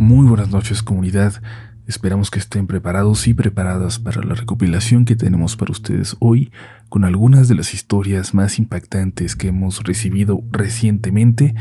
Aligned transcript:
Muy 0.00 0.26
buenas 0.26 0.48
noches 0.48 0.82
comunidad, 0.82 1.42
esperamos 1.86 2.30
que 2.30 2.38
estén 2.38 2.66
preparados 2.66 3.28
y 3.28 3.34
preparadas 3.34 3.98
para 3.98 4.22
la 4.22 4.34
recopilación 4.34 5.04
que 5.04 5.14
tenemos 5.14 5.56
para 5.56 5.72
ustedes 5.72 6.16
hoy 6.20 6.50
con 6.88 7.04
algunas 7.04 7.48
de 7.48 7.54
las 7.54 7.74
historias 7.74 8.32
más 8.32 8.58
impactantes 8.58 9.36
que 9.36 9.48
hemos 9.48 9.84
recibido 9.84 10.42
recientemente, 10.52 11.54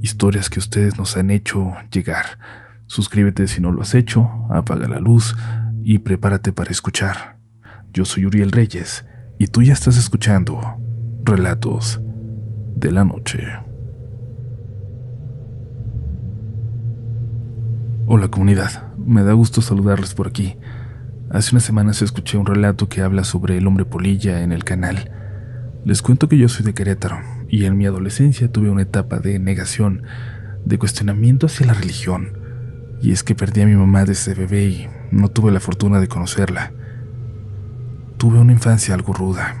historias 0.00 0.48
que 0.48 0.58
ustedes 0.58 0.96
nos 0.96 1.18
han 1.18 1.30
hecho 1.30 1.74
llegar. 1.92 2.38
Suscríbete 2.86 3.46
si 3.46 3.60
no 3.60 3.70
lo 3.72 3.82
has 3.82 3.94
hecho, 3.94 4.46
apaga 4.48 4.88
la 4.88 4.98
luz 4.98 5.36
y 5.82 5.98
prepárate 5.98 6.50
para 6.50 6.70
escuchar. 6.70 7.36
Yo 7.92 8.06
soy 8.06 8.24
Uriel 8.24 8.52
Reyes 8.52 9.04
y 9.38 9.48
tú 9.48 9.60
ya 9.60 9.74
estás 9.74 9.98
escuchando 9.98 10.62
Relatos 11.24 12.00
de 12.74 12.90
la 12.90 13.04
Noche. 13.04 13.42
Hola 18.14 18.28
comunidad, 18.28 18.92
me 18.98 19.22
da 19.22 19.32
gusto 19.32 19.62
saludarles 19.62 20.12
por 20.12 20.26
aquí. 20.28 20.58
Hace 21.30 21.52
unas 21.52 21.62
semanas 21.62 22.02
escuché 22.02 22.36
un 22.36 22.44
relato 22.44 22.86
que 22.86 23.00
habla 23.00 23.24
sobre 23.24 23.56
el 23.56 23.66
hombre 23.66 23.86
polilla 23.86 24.42
en 24.42 24.52
el 24.52 24.64
canal. 24.64 25.10
Les 25.86 26.02
cuento 26.02 26.28
que 26.28 26.36
yo 26.36 26.46
soy 26.50 26.66
de 26.66 26.74
Querétaro 26.74 27.20
y 27.48 27.64
en 27.64 27.78
mi 27.78 27.86
adolescencia 27.86 28.52
tuve 28.52 28.68
una 28.68 28.82
etapa 28.82 29.18
de 29.18 29.38
negación, 29.38 30.02
de 30.66 30.78
cuestionamiento 30.78 31.46
hacia 31.46 31.64
la 31.64 31.72
religión. 31.72 32.36
Y 33.00 33.12
es 33.12 33.22
que 33.24 33.34
perdí 33.34 33.62
a 33.62 33.66
mi 33.66 33.76
mamá 33.76 34.04
desde 34.04 34.34
bebé 34.34 34.66
y 34.66 34.88
no 35.10 35.28
tuve 35.28 35.50
la 35.50 35.60
fortuna 35.60 35.98
de 35.98 36.08
conocerla. 36.08 36.70
Tuve 38.18 38.38
una 38.40 38.52
infancia 38.52 38.94
algo 38.94 39.14
ruda. 39.14 39.56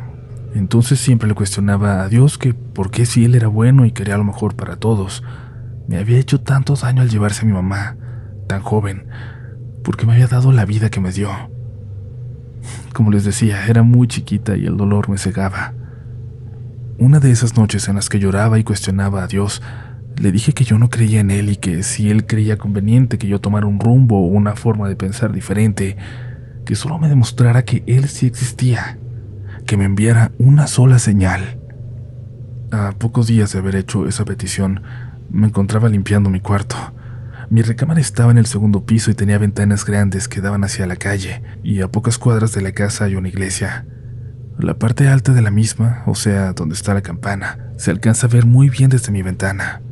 Entonces 0.54 1.00
siempre 1.00 1.26
le 1.26 1.34
cuestionaba 1.34 2.02
a 2.02 2.08
Dios 2.10 2.36
que 2.36 2.52
por 2.52 2.90
qué 2.90 3.06
si 3.06 3.24
él 3.24 3.34
era 3.34 3.48
bueno 3.48 3.86
y 3.86 3.92
quería 3.92 4.18
lo 4.18 4.24
mejor 4.24 4.56
para 4.56 4.76
todos, 4.76 5.24
me 5.88 5.96
había 5.96 6.18
hecho 6.18 6.42
tanto 6.42 6.74
daño 6.74 7.00
al 7.00 7.08
llevarse 7.08 7.46
a 7.46 7.48
mi 7.48 7.54
mamá 7.54 7.96
tan 8.46 8.62
joven, 8.62 9.06
porque 9.82 10.06
me 10.06 10.12
había 10.12 10.26
dado 10.26 10.52
la 10.52 10.64
vida 10.64 10.90
que 10.90 11.00
me 11.00 11.12
dio. 11.12 11.30
Como 12.92 13.10
les 13.10 13.24
decía, 13.24 13.66
era 13.66 13.82
muy 13.82 14.06
chiquita 14.06 14.56
y 14.56 14.66
el 14.66 14.76
dolor 14.76 15.08
me 15.08 15.18
cegaba. 15.18 15.74
Una 16.98 17.20
de 17.20 17.30
esas 17.30 17.56
noches 17.56 17.88
en 17.88 17.96
las 17.96 18.08
que 18.08 18.18
lloraba 18.18 18.58
y 18.58 18.64
cuestionaba 18.64 19.22
a 19.22 19.26
Dios, 19.26 19.62
le 20.20 20.30
dije 20.30 20.52
que 20.52 20.64
yo 20.64 20.78
no 20.78 20.90
creía 20.90 21.20
en 21.20 21.30
Él 21.30 21.48
y 21.48 21.56
que 21.56 21.82
si 21.82 22.10
Él 22.10 22.26
creía 22.26 22.58
conveniente 22.58 23.18
que 23.18 23.26
yo 23.26 23.40
tomara 23.40 23.66
un 23.66 23.80
rumbo 23.80 24.18
o 24.18 24.26
una 24.26 24.54
forma 24.54 24.88
de 24.88 24.96
pensar 24.96 25.32
diferente, 25.32 25.96
que 26.64 26.76
solo 26.76 26.98
me 26.98 27.08
demostrara 27.08 27.64
que 27.64 27.82
Él 27.86 28.08
sí 28.08 28.26
existía, 28.26 28.98
que 29.66 29.76
me 29.76 29.84
enviara 29.84 30.32
una 30.38 30.66
sola 30.66 30.98
señal. 30.98 31.58
A 32.70 32.92
pocos 32.92 33.26
días 33.26 33.52
de 33.52 33.58
haber 33.58 33.76
hecho 33.76 34.06
esa 34.06 34.24
petición, 34.24 34.82
me 35.30 35.48
encontraba 35.48 35.88
limpiando 35.88 36.30
mi 36.30 36.40
cuarto. 36.40 36.76
Mi 37.52 37.60
recámara 37.60 38.00
estaba 38.00 38.30
en 38.30 38.38
el 38.38 38.46
segundo 38.46 38.86
piso 38.86 39.10
y 39.10 39.14
tenía 39.14 39.36
ventanas 39.36 39.84
grandes 39.84 40.26
que 40.26 40.40
daban 40.40 40.64
hacia 40.64 40.86
la 40.86 40.96
calle, 40.96 41.42
y 41.62 41.82
a 41.82 41.88
pocas 41.88 42.16
cuadras 42.16 42.54
de 42.54 42.62
la 42.62 42.72
casa 42.72 43.04
hay 43.04 43.14
una 43.14 43.28
iglesia. 43.28 43.84
La 44.58 44.78
parte 44.78 45.06
alta 45.06 45.34
de 45.34 45.42
la 45.42 45.50
misma, 45.50 46.02
o 46.06 46.14
sea, 46.14 46.54
donde 46.54 46.74
está 46.74 46.94
la 46.94 47.02
campana, 47.02 47.58
se 47.76 47.90
alcanza 47.90 48.26
a 48.26 48.30
ver 48.30 48.46
muy 48.46 48.70
bien 48.70 48.88
desde 48.88 49.12
mi 49.12 49.20
ventana. 49.20 49.82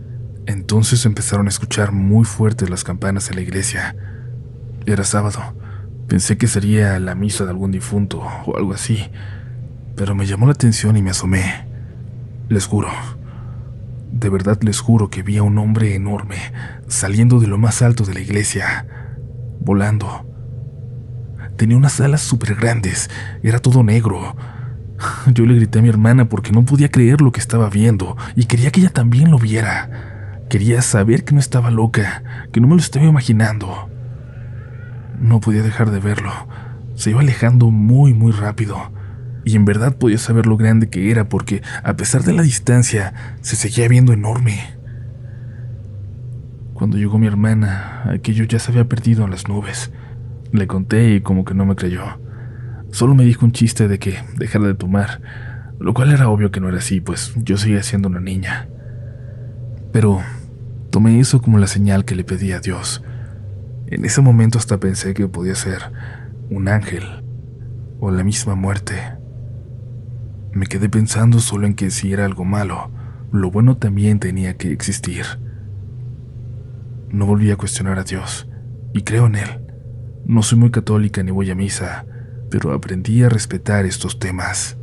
Entonces 0.46 1.04
empezaron 1.04 1.48
a 1.48 1.50
escuchar 1.50 1.92
muy 1.92 2.24
fuertes 2.24 2.70
las 2.70 2.82
campanas 2.82 3.28
en 3.28 3.36
la 3.36 3.42
iglesia. 3.42 3.94
Era 4.86 5.04
sábado. 5.04 5.54
Pensé 6.08 6.38
que 6.38 6.46
sería 6.46 6.98
la 6.98 7.14
misa 7.14 7.44
de 7.44 7.50
algún 7.50 7.72
difunto 7.72 8.22
o 8.46 8.56
algo 8.56 8.72
así, 8.72 9.10
pero 9.96 10.14
me 10.14 10.24
llamó 10.24 10.46
la 10.46 10.52
atención 10.52 10.96
y 10.96 11.02
me 11.02 11.10
asomé. 11.10 11.66
Les 12.48 12.64
juro, 12.64 12.88
de 14.12 14.28
verdad 14.28 14.58
les 14.62 14.80
juro 14.80 15.08
que 15.08 15.22
vi 15.22 15.38
a 15.38 15.42
un 15.42 15.58
hombre 15.58 15.94
enorme 15.94 16.36
saliendo 16.88 17.40
de 17.40 17.46
lo 17.46 17.58
más 17.58 17.82
alto 17.82 18.04
de 18.04 18.14
la 18.14 18.20
iglesia, 18.20 18.86
volando. 19.60 20.26
Tenía 21.56 21.76
unas 21.76 22.00
alas 22.00 22.20
súper 22.20 22.54
grandes, 22.54 23.10
era 23.42 23.60
todo 23.60 23.82
negro. 23.82 24.36
Yo 25.32 25.46
le 25.46 25.54
grité 25.54 25.78
a 25.78 25.82
mi 25.82 25.88
hermana 25.88 26.28
porque 26.28 26.52
no 26.52 26.64
podía 26.64 26.90
creer 26.90 27.20
lo 27.20 27.32
que 27.32 27.40
estaba 27.40 27.70
viendo 27.70 28.16
y 28.34 28.44
quería 28.44 28.70
que 28.70 28.80
ella 28.80 28.90
también 28.90 29.30
lo 29.30 29.38
viera. 29.38 30.42
Quería 30.48 30.82
saber 30.82 31.24
que 31.24 31.34
no 31.34 31.40
estaba 31.40 31.70
loca, 31.70 32.22
que 32.52 32.60
no 32.60 32.66
me 32.66 32.74
lo 32.74 32.80
estaba 32.80 33.06
imaginando. 33.06 33.88
No 35.20 35.40
podía 35.40 35.62
dejar 35.62 35.90
de 35.90 36.00
verlo. 36.00 36.32
Se 36.96 37.10
iba 37.10 37.20
alejando 37.20 37.70
muy, 37.70 38.14
muy 38.14 38.32
rápido 38.32 38.90
y 39.44 39.56
en 39.56 39.64
verdad 39.64 39.96
podía 39.96 40.18
saber 40.18 40.46
lo 40.46 40.56
grande 40.56 40.90
que 40.90 41.10
era 41.10 41.28
porque, 41.28 41.62
a 41.82 41.96
pesar 41.96 42.22
de 42.22 42.32
la 42.32 42.42
distancia, 42.42 43.14
se 43.40 43.56
seguía 43.56 43.88
viendo 43.88 44.12
enorme. 44.12 44.60
Cuando 46.74 46.96
llegó 46.96 47.18
mi 47.18 47.26
hermana, 47.26 48.04
aquello 48.06 48.44
ya 48.44 48.58
se 48.58 48.70
había 48.70 48.88
perdido 48.88 49.24
en 49.24 49.30
las 49.30 49.48
nubes. 49.48 49.92
Le 50.52 50.66
conté 50.66 51.14
y 51.14 51.20
como 51.20 51.44
que 51.44 51.54
no 51.54 51.66
me 51.66 51.76
creyó. 51.76 52.02
Solo 52.90 53.14
me 53.14 53.24
dijo 53.24 53.44
un 53.44 53.52
chiste 53.52 53.86
de 53.86 53.98
que 53.98 54.18
dejara 54.36 54.66
de 54.66 54.74
tomar, 54.74 55.20
lo 55.78 55.94
cual 55.94 56.10
era 56.10 56.28
obvio 56.28 56.50
que 56.50 56.60
no 56.60 56.68
era 56.68 56.78
así, 56.78 57.00
pues 57.00 57.34
yo 57.36 57.56
seguía 57.56 57.82
siendo 57.82 58.08
una 58.08 58.20
niña. 58.20 58.68
Pero 59.92 60.20
tomé 60.90 61.20
eso 61.20 61.40
como 61.40 61.58
la 61.58 61.66
señal 61.66 62.04
que 62.04 62.14
le 62.14 62.24
pedí 62.24 62.52
a 62.52 62.60
Dios. 62.60 63.02
En 63.86 64.04
ese 64.04 64.20
momento 64.20 64.58
hasta 64.58 64.78
pensé 64.78 65.14
que 65.14 65.28
podía 65.28 65.54
ser 65.54 65.92
un 66.48 66.68
ángel 66.68 67.04
o 68.00 68.10
la 68.10 68.24
misma 68.24 68.54
muerte. 68.54 69.19
Me 70.52 70.66
quedé 70.66 70.88
pensando 70.88 71.38
solo 71.38 71.66
en 71.66 71.74
que 71.74 71.90
si 71.90 72.12
era 72.12 72.24
algo 72.24 72.44
malo, 72.44 72.90
lo 73.32 73.50
bueno 73.50 73.76
también 73.76 74.18
tenía 74.18 74.56
que 74.56 74.72
existir. 74.72 75.24
No 77.10 77.26
volví 77.26 77.50
a 77.50 77.56
cuestionar 77.56 77.98
a 77.98 78.04
Dios, 78.04 78.48
y 78.92 79.02
creo 79.02 79.26
en 79.26 79.36
Él. 79.36 79.48
No 80.26 80.42
soy 80.42 80.58
muy 80.58 80.70
católica 80.70 81.22
ni 81.22 81.30
voy 81.30 81.50
a 81.50 81.54
misa, 81.54 82.04
pero 82.50 82.72
aprendí 82.72 83.22
a 83.22 83.28
respetar 83.28 83.84
estos 83.84 84.18
temas. 84.18 84.76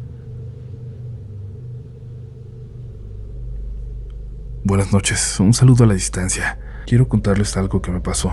Buenas 4.63 4.91
noches, 4.91 5.39
un 5.39 5.53
saludo 5.53 5.83
a 5.83 5.87
la 5.87 5.93
distancia. 5.93 6.59
Quiero 6.85 7.07
contarles 7.07 7.55
algo 7.57 7.81
que 7.81 7.91
me 7.91 7.99
pasó. 7.99 8.31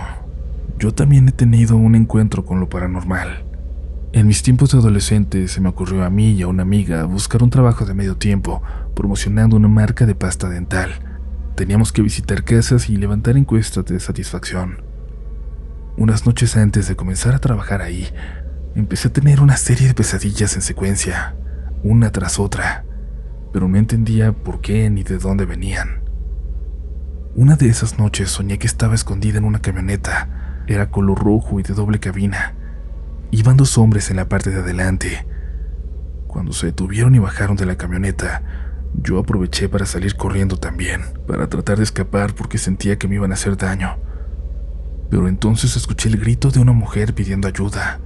Yo 0.79 0.93
también 0.93 1.27
he 1.29 1.31
tenido 1.31 1.77
un 1.77 1.95
encuentro 1.95 2.45
con 2.45 2.59
lo 2.59 2.69
paranormal. 2.69 3.45
En 4.15 4.27
mis 4.27 4.43
tiempos 4.43 4.71
de 4.71 4.77
adolescente 4.77 5.49
se 5.49 5.59
me 5.59 5.67
ocurrió 5.67 6.05
a 6.05 6.09
mí 6.09 6.31
y 6.31 6.41
a 6.41 6.47
una 6.47 6.63
amiga 6.63 7.03
buscar 7.03 7.43
un 7.43 7.49
trabajo 7.49 7.83
de 7.83 7.93
medio 7.93 8.15
tiempo 8.15 8.63
promocionando 8.95 9.57
una 9.57 9.67
marca 9.67 10.05
de 10.05 10.15
pasta 10.15 10.47
dental. 10.47 10.91
Teníamos 11.55 11.91
que 11.91 12.01
visitar 12.01 12.45
casas 12.45 12.89
y 12.89 12.95
levantar 12.95 13.35
encuestas 13.35 13.83
de 13.83 13.99
satisfacción. 13.99 14.77
Unas 15.97 16.25
noches 16.25 16.55
antes 16.55 16.87
de 16.87 16.95
comenzar 16.95 17.35
a 17.35 17.39
trabajar 17.39 17.81
ahí, 17.81 18.07
empecé 18.73 19.09
a 19.09 19.11
tener 19.11 19.41
una 19.41 19.57
serie 19.57 19.85
de 19.85 19.93
pesadillas 19.93 20.55
en 20.55 20.61
secuencia, 20.61 21.35
una 21.83 22.13
tras 22.13 22.39
otra, 22.39 22.85
pero 23.51 23.67
no 23.67 23.75
entendía 23.75 24.31
por 24.31 24.61
qué 24.61 24.89
ni 24.89 25.03
de 25.03 25.17
dónde 25.17 25.45
venían. 25.45 26.05
Una 27.35 27.57
de 27.57 27.67
esas 27.67 27.99
noches 27.99 28.29
soñé 28.29 28.59
que 28.59 28.67
estaba 28.67 28.95
escondida 28.95 29.39
en 29.39 29.43
una 29.43 29.59
camioneta, 29.59 30.63
era 30.67 30.89
color 30.89 31.21
rojo 31.21 31.59
y 31.59 31.63
de 31.63 31.73
doble 31.73 31.99
cabina 31.99 32.54
Iban 33.35 33.57
dos 33.57 33.77
hombres 33.77 34.09
en 34.11 34.15
la 34.15 34.29
parte 34.29 34.49
de 34.49 34.61
adelante. 34.61 35.27
Cuando 36.25 36.53
se 36.53 36.67
detuvieron 36.67 37.15
y 37.15 37.19
bajaron 37.19 37.57
de 37.57 37.65
la 37.65 37.75
camioneta, 37.75 38.41
yo 38.93 39.19
aproveché 39.19 39.67
para 39.67 39.85
salir 39.85 40.15
corriendo 40.15 40.55
también, 40.55 41.01
para 41.27 41.49
tratar 41.49 41.75
de 41.79 41.83
escapar 41.83 42.33
porque 42.33 42.57
sentía 42.57 42.97
que 42.97 43.09
me 43.09 43.15
iban 43.15 43.31
a 43.31 43.33
hacer 43.33 43.57
daño. 43.57 43.97
Pero 45.09 45.27
entonces 45.27 45.75
escuché 45.75 46.07
el 46.07 46.17
grito 46.17 46.49
de 46.49 46.61
una 46.61 46.71
mujer 46.71 47.13
pidiendo 47.13 47.49
ayuda. 47.49 47.99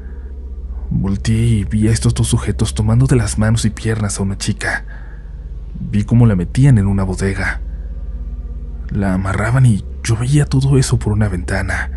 Volteé 0.89 1.45
y 1.45 1.63
vi 1.63 1.87
a 1.89 1.91
estos 1.91 2.15
dos 2.15 2.27
sujetos 2.27 2.73
tomando 2.73 3.05
de 3.05 3.15
las 3.15 3.37
manos 3.37 3.65
y 3.65 3.69
piernas 3.69 4.19
a 4.19 4.23
una 4.23 4.39
chica. 4.39 4.83
Vi 5.79 6.05
cómo 6.05 6.25
la 6.25 6.35
metían 6.35 6.79
en 6.79 6.87
una 6.87 7.03
bodega. 7.03 7.61
La 8.89 9.13
amarraban 9.13 9.67
y 9.67 9.85
yo 10.03 10.17
veía 10.17 10.45
todo 10.45 10.79
eso 10.79 10.97
por 10.97 11.13
una 11.13 11.29
ventana. 11.29 11.91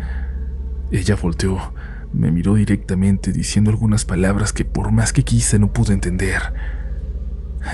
Ella 0.91 1.15
volteó 1.15 1.73
me 2.13 2.31
miró 2.31 2.55
directamente 2.55 3.31
diciendo 3.31 3.71
algunas 3.71 4.05
palabras 4.05 4.53
que 4.53 4.65
por 4.65 4.91
más 4.91 5.13
que 5.13 5.23
quise 5.23 5.59
no 5.59 5.73
pude 5.73 5.93
entender. 5.93 6.41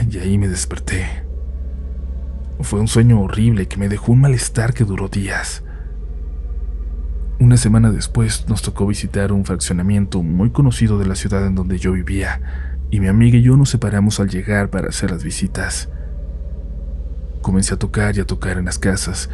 Y 0.10 0.18
ahí 0.18 0.38
me 0.38 0.48
desperté. 0.48 1.06
Fue 2.62 2.80
un 2.80 2.88
sueño 2.88 3.22
horrible 3.22 3.68
que 3.68 3.78
me 3.78 3.90
dejó 3.90 4.14
un 4.14 4.22
malestar 4.22 4.74
que 4.74 4.86
duró 4.86 5.08
días. 5.08 5.64
Una 7.40 7.58
semana 7.58 7.92
después 7.92 8.48
nos 8.50 8.62
tocó 8.62 8.86
visitar 8.86 9.32
un 9.32 9.46
fraccionamiento 9.46 10.22
muy 10.24 10.50
conocido 10.52 11.00
de 11.00 11.08
la 11.08 11.16
ciudad 11.16 11.46
en 11.46 11.56
donde 11.56 11.78
yo 11.78 11.94
vivía, 11.94 12.42
y 12.92 13.00
mi 13.00 13.08
amiga 13.08 13.38
y 13.38 13.44
yo 13.44 13.56
nos 13.56 13.70
separamos 13.70 14.20
al 14.20 14.30
llegar 14.30 14.70
para 14.70 14.90
hacer 14.90 15.12
las 15.12 15.24
visitas. 15.24 15.90
Comencé 17.42 17.74
a 17.74 17.80
tocar 17.80 18.18
y 18.18 18.20
a 18.20 18.26
tocar 18.26 18.58
en 18.58 18.66
las 18.66 18.78
casas, 18.78 19.30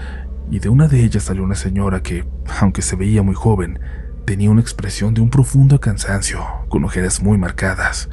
y 0.52 0.60
de 0.60 0.70
una 0.70 0.88
de 0.88 1.04
ellas 1.04 1.24
salió 1.24 1.44
una 1.44 1.56
señora 1.56 2.04
que, 2.04 2.26
aunque 2.60 2.84
se 2.84 2.96
veía 2.96 3.24
muy 3.24 3.34
joven, 3.34 3.80
Tenía 4.26 4.50
una 4.50 4.62
expresión 4.62 5.14
de 5.14 5.22
un 5.22 5.30
profundo 5.30 5.80
cansancio, 5.80 6.44
con 6.68 6.84
ojeras 6.84 7.22
muy 7.22 7.38
marcadas. 7.38 8.10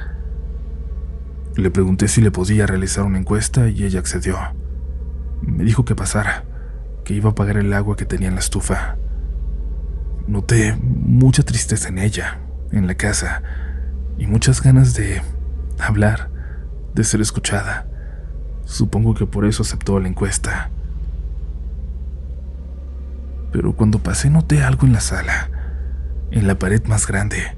Le 1.57 1.71
pregunté 1.71 2.07
si 2.07 2.21
le 2.21 2.31
podía 2.31 2.67
realizar 2.67 3.05
una 3.05 3.19
encuesta 3.19 3.71
y 3.71 3.85
ella 3.85 4.01
accedió. 4.01 4.39
Me 5.41 5.65
dijo 5.65 5.87
que 5.87 5.95
pasara, 5.95 6.45
que 7.05 7.15
iba 7.15 7.31
a 7.31 7.35
pagar 7.35 7.57
el 7.57 7.73
agua 7.73 7.97
que 7.97 8.05
tenía 8.05 8.29
en 8.29 8.35
la 8.35 8.41
estufa. 8.41 8.99
Noté 10.27 10.77
mucha 10.83 11.43
tristeza 11.45 11.89
en 11.89 11.99
ella, 11.99 12.41
en 12.73 12.87
la 12.87 12.95
casa, 12.95 13.43
y 14.19 14.27
muchas 14.27 14.63
ganas 14.63 14.93
de 14.93 15.23
hablar, 15.79 16.29
de 16.95 17.05
ser 17.05 17.23
escuchada. 17.23 17.87
Supongo 18.67 19.15
que 19.15 19.25
por 19.25 19.47
eso 19.47 19.63
aceptó 19.63 19.99
la 19.99 20.09
encuesta. 20.09 20.69
Pero 23.51 23.73
cuando 23.75 23.99
pasé 23.99 24.29
noté 24.29 24.63
algo 24.63 24.87
en 24.87 24.93
la 24.93 25.01
sala, 25.01 25.62
en 26.33 26.47
la 26.47 26.59
pared 26.59 26.83
más 26.87 27.07
grande, 27.07 27.55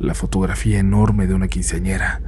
la 0.00 0.14
fotografía 0.14 0.78
enorme 0.78 1.26
de 1.26 1.34
una 1.34 1.48
quinceañera, 1.48 2.20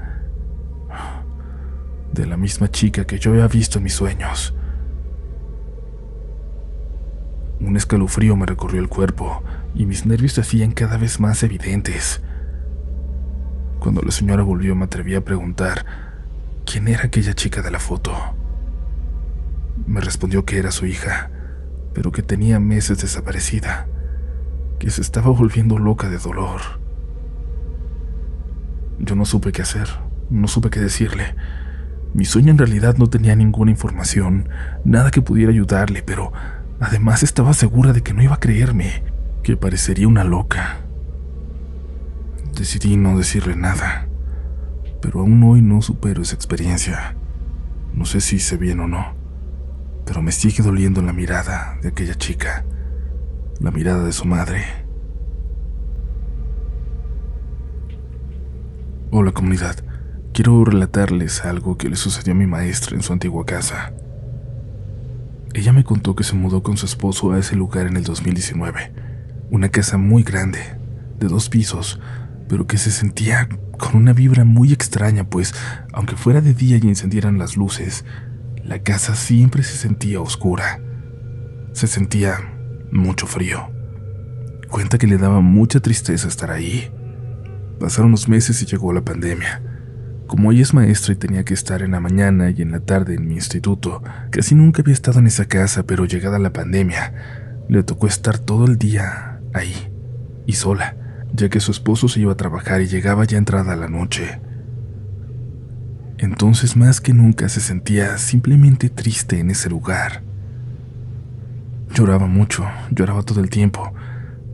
de 2.13 2.27
la 2.27 2.37
misma 2.37 2.71
chica 2.71 3.07
que 3.07 3.19
yo 3.19 3.33
había 3.33 3.49
visto 3.49 3.79
en 3.79 3.85
mis 3.85 3.95
sueños. 3.95 4.55
Un 7.59 7.77
escalofrío 7.77 8.37
me 8.37 8.45
recorrió 8.45 8.81
el 8.81 8.91
cuerpo 8.91 9.43
y 9.75 9.87
mis 9.87 10.05
nervios 10.05 10.35
se 10.35 10.43
hacían 10.43 10.73
cada 10.73 10.99
vez 10.99 11.19
más 11.19 11.43
evidentes. 11.43 12.23
Cuando 13.81 14.03
la 14.03 14.11
señora 14.11 14.43
volvió 14.43 14.75
me 14.77 14.85
atreví 14.85 15.15
a 15.15 15.25
preguntar 15.25 15.87
quién 16.67 16.87
era 16.87 17.05
aquella 17.05 17.33
chica 17.33 17.63
de 17.63 17.71
la 17.71 17.81
foto. 17.81 18.13
Me 19.87 20.03
respondió 20.03 20.45
que 20.45 20.59
era 20.59 20.71
su 20.71 20.85
hija, 20.85 21.31
pero 21.95 22.13
que 22.13 22.23
tenía 22.23 22.61
meses 22.61 22.99
desaparecida, 23.01 23.89
que 24.79 24.91
se 24.91 25.01
estaba 25.01 25.31
volviendo 25.31 25.79
loca 25.79 26.09
de 26.09 26.19
dolor. 26.19 26.61
Yo 28.99 29.15
no 29.15 29.25
supe 29.25 29.53
qué 29.53 29.63
hacer, 29.63 29.89
no 30.31 30.49
supe 30.49 30.71
qué 30.71 30.81
decirle. 30.81 31.35
Mi 32.15 32.25
sueño 32.25 32.51
en 32.51 32.59
realidad 32.59 32.97
no 32.97 33.09
tenía 33.09 33.35
ninguna 33.35 33.71
información, 33.71 34.49
nada 34.85 35.11
que 35.11 35.23
pudiera 35.23 35.51
ayudarle, 35.51 36.03
pero 36.03 36.33
Además 36.81 37.23
estaba 37.23 37.55
segura 37.55 37.93
de 37.93 38.03
que 38.03 38.13
no 38.13 38.23
iba 38.23 38.35
a 38.35 38.41
creerme, 38.41 39.05
que 39.43 39.57
parecería 39.57 40.09
una 40.09 40.25
loca. 40.25 40.81
Decidí 42.55 42.97
no 42.97 43.17
decirle 43.17 43.57
nada, 43.57 44.09
pero 45.01 45.21
aún 45.21 45.43
hoy 45.45 45.63
no 45.63 45.83
supero 45.83 46.23
esa 46.23 46.35
experiencia. 46.35 47.17
No 47.93 48.05
sé 48.05 48.21
si 48.21 48.37
hice 48.37 48.57
bien 48.57 48.81
o 48.81 48.89
no, 48.89 49.15
pero 50.05 50.21
me 50.21 50.33
sigue 50.33 50.63
doliendo 50.63 51.01
la 51.01 51.13
mirada 51.13 51.79
de 51.81 51.89
aquella 51.89 52.17
chica, 52.17 52.65
la 53.61 53.71
mirada 53.71 54.05
de 54.05 54.13
su 54.13 54.25
madre. 54.25 54.65
Hola 59.11 59.33
comunidad, 59.33 59.77
quiero 60.33 60.65
relatarles 60.65 61.45
algo 61.45 61.77
que 61.77 61.89
le 61.89 61.97
sucedió 61.97 62.33
a 62.33 62.37
mi 62.37 62.47
maestra 62.47 62.97
en 62.97 63.03
su 63.03 63.13
antigua 63.13 63.47
casa. 63.47 63.93
Ella 65.53 65.73
me 65.73 65.85
contó 65.85 66.17
que 66.17 66.25
se 66.25 66.35
mudó 66.35 66.63
con 66.63 66.77
su 66.77 66.87
esposo 66.87 67.33
a 67.33 67.39
ese 67.39 67.55
lugar 67.55 67.87
en 67.87 67.97
el 67.97 68.03
2019. 68.03 68.93
Una 69.51 69.69
casa 69.69 69.99
muy 69.99 70.25
grande, 70.25 70.59
de 71.21 71.29
dos 71.29 71.49
pisos, 71.49 72.01
pero 72.49 72.67
que 72.67 72.77
se 72.77 72.91
sentía 72.91 73.49
con 73.79 73.95
una 73.95 74.13
vibra 74.13 74.45
muy 74.45 74.73
extraña, 74.73 75.25
pues 75.25 75.55
aunque 75.93 76.17
fuera 76.17 76.41
de 76.41 76.55
día 76.55 76.79
y 76.83 76.89
encendieran 76.89 77.39
las 77.39 77.57
luces, 77.57 78.05
la 78.65 78.81
casa 78.81 79.15
siempre 79.15 79.63
se 79.63 79.77
sentía 79.77 80.21
oscura. 80.21 80.81
Se 81.73 81.87
sentía 81.87 82.54
mucho 82.95 83.27
frío. 83.27 83.71
Cuenta 84.71 84.97
que 84.97 85.07
le 85.07 85.19
daba 85.19 85.41
mucha 85.41 85.81
tristeza 85.81 86.27
estar 86.27 86.51
ahí. 86.51 86.91
Pasaron 87.79 88.11
los 88.11 88.29
meses 88.29 88.63
y 88.63 88.67
llegó 88.67 88.93
la 88.93 89.05
pandemia. 89.05 89.63
Como 90.27 90.51
ella 90.51 90.63
es 90.63 90.73
maestra 90.73 91.13
y 91.13 91.17
tenía 91.17 91.45
que 91.45 91.55
estar 91.55 91.83
en 91.83 91.91
la 91.91 92.01
mañana 92.01 92.51
y 92.51 92.63
en 92.63 92.73
la 92.73 92.81
tarde 92.81 93.15
en 93.15 93.29
mi 93.29 93.35
instituto, 93.35 94.03
casi 94.31 94.55
nunca 94.55 94.81
había 94.81 94.95
estado 94.95 95.19
en 95.19 95.27
esa 95.27 95.45
casa, 95.45 95.83
pero 95.83 96.07
llegada 96.07 96.39
la 96.39 96.53
pandemia, 96.53 97.13
le 97.69 97.83
tocó 97.83 98.07
estar 98.07 98.39
todo 98.39 98.65
el 98.65 98.79
día 98.79 99.41
ahí, 99.53 99.75
y 100.47 100.55
sola, 100.55 100.97
ya 101.33 101.51
que 101.51 101.61
su 101.61 101.73
esposo 101.73 102.09
se 102.09 102.21
iba 102.21 102.33
a 102.33 102.37
trabajar 102.37 102.81
y 102.81 102.87
llegaba 102.87 103.25
ya 103.25 103.37
entrada 103.37 103.77
la 103.77 103.89
noche. 103.89 104.41
Entonces 106.19 106.75
más 106.77 107.01
que 107.01 107.13
nunca 107.13 107.49
se 107.49 107.61
sentía 107.61 108.17
simplemente 108.17 108.89
triste 108.89 109.41
en 109.41 109.51
ese 109.51 109.69
lugar. 109.69 110.24
Lloraba 111.95 112.27
mucho, 112.27 112.67
lloraba 112.91 113.23
todo 113.23 113.39
el 113.39 113.51
tiempo, 113.51 113.95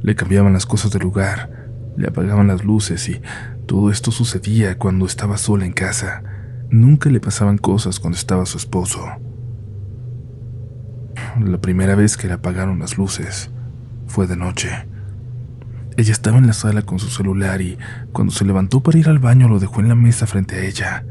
le 0.03 0.15
cambiaban 0.15 0.53
las 0.53 0.67
cosas 0.67 0.91
del 0.91 1.01
lugar, 1.01 1.71
le 1.97 2.09
apagaban 2.09 2.49
las 2.49 2.67
luces 2.67 3.09
y 3.09 3.23
todo 3.65 3.91
esto 3.91 4.11
sucedía 4.11 4.77
cuando 4.77 5.07
estaba 5.07 5.39
sola 5.39 5.65
en 5.65 5.73
casa. 5.73 6.23
Nunca 6.69 7.09
le 7.09 7.19
pasaban 7.19 7.57
cosas 7.57 7.99
cuando 7.99 8.19
estaba 8.19 8.45
su 8.45 8.59
esposo. 8.59 9.07
La 11.43 11.59
primera 11.59 11.95
vez 11.95 12.19
que 12.19 12.27
le 12.27 12.35
apagaron 12.35 12.79
las 12.79 12.99
luces 12.99 13.51
fue 14.07 14.27
de 14.27 14.37
noche. 14.37 14.69
Ella 15.97 16.13
estaba 16.13 16.37
en 16.37 16.47
la 16.47 16.53
sala 16.53 16.83
con 16.83 16.99
su 16.99 17.09
celular 17.09 17.63
y 17.63 17.79
cuando 18.13 18.35
se 18.35 18.45
levantó 18.45 18.83
para 18.83 18.99
ir 18.99 19.09
al 19.09 19.19
baño 19.19 19.49
lo 19.49 19.59
dejó 19.59 19.81
en 19.81 19.89
la 19.89 19.95
mesa 19.95 20.27
frente 20.27 20.57
a 20.57 20.65
ella. 20.67 21.07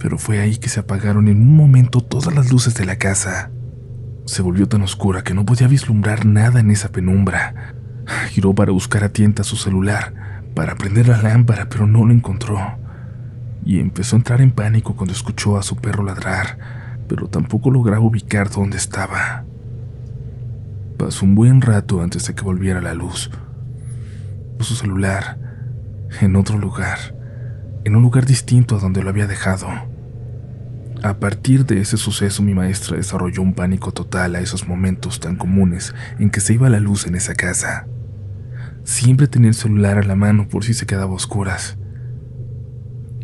Pero 0.00 0.18
fue 0.18 0.40
ahí 0.40 0.56
que 0.56 0.68
se 0.68 0.80
apagaron 0.80 1.28
en 1.28 1.40
un 1.40 1.56
momento 1.56 2.00
todas 2.00 2.34
las 2.34 2.50
luces 2.50 2.74
de 2.74 2.84
la 2.84 2.96
casa. 2.96 3.52
Se 4.26 4.42
volvió 4.42 4.66
tan 4.68 4.82
oscura 4.82 5.22
que 5.22 5.34
no 5.34 5.44
podía 5.44 5.68
vislumbrar 5.68 6.24
nada 6.24 6.60
en 6.60 6.70
esa 6.70 6.90
penumbra. 6.90 7.74
Giró 8.30 8.54
para 8.54 8.72
buscar 8.72 9.04
a 9.04 9.10
tienta 9.10 9.44
su 9.44 9.56
celular, 9.56 10.42
para 10.54 10.74
prender 10.76 11.08
la 11.08 11.20
lámpara, 11.20 11.68
pero 11.68 11.86
no 11.86 12.06
lo 12.06 12.12
encontró. 12.12 12.58
Y 13.64 13.80
empezó 13.80 14.16
a 14.16 14.18
entrar 14.18 14.40
en 14.40 14.50
pánico 14.50 14.96
cuando 14.96 15.12
escuchó 15.12 15.58
a 15.58 15.62
su 15.62 15.76
perro 15.76 16.04
ladrar, 16.04 16.58
pero 17.08 17.28
tampoco 17.28 17.70
lograba 17.70 18.04
ubicar 18.04 18.50
dónde 18.50 18.78
estaba. 18.78 19.44
Pasó 20.96 21.24
un 21.24 21.34
buen 21.34 21.60
rato 21.60 22.02
antes 22.02 22.26
de 22.26 22.34
que 22.34 22.42
volviera 22.42 22.80
la 22.80 22.94
luz. 22.94 23.30
Su 24.60 24.74
celular 24.74 25.38
en 26.20 26.36
otro 26.36 26.58
lugar, 26.58 26.98
en 27.84 27.96
un 27.96 28.02
lugar 28.02 28.24
distinto 28.24 28.76
a 28.76 28.78
donde 28.78 29.02
lo 29.02 29.10
había 29.10 29.26
dejado. 29.26 29.68
A 31.04 31.18
partir 31.18 31.66
de 31.66 31.82
ese 31.82 31.98
suceso 31.98 32.42
mi 32.42 32.54
maestra 32.54 32.96
desarrolló 32.96 33.42
un 33.42 33.52
pánico 33.52 33.92
total 33.92 34.36
a 34.36 34.40
esos 34.40 34.66
momentos 34.66 35.20
tan 35.20 35.36
comunes 35.36 35.94
en 36.18 36.30
que 36.30 36.40
se 36.40 36.54
iba 36.54 36.70
la 36.70 36.80
luz 36.80 37.06
en 37.06 37.14
esa 37.14 37.34
casa. 37.34 37.86
Siempre 38.84 39.26
tenía 39.26 39.50
el 39.50 39.54
celular 39.54 39.98
a 39.98 40.02
la 40.02 40.16
mano 40.16 40.48
por 40.48 40.64
si 40.64 40.72
se 40.72 40.86
quedaba 40.86 41.12
a 41.12 41.16
oscuras. 41.16 41.76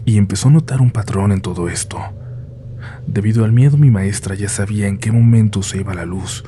Y 0.05 0.19
empezó 0.19 0.49
a 0.49 0.50
notar 0.50 0.82
un 0.82 0.91
patrón 0.91 1.32
en 1.32 1.41
todo 1.41 1.71
esto. 1.71 1.99
Debido 3.06 3.47
al 3.47 3.53
miedo, 3.53 3.79
mi 3.79 3.91
maestra 3.91 4.35
ya 4.35 4.50
sabía 4.50 4.87
en 4.87 4.99
qué 4.99 5.11
momento 5.11 5.62
se 5.62 5.79
iba 5.79 5.94
la 5.94 6.05
luz, 6.05 6.44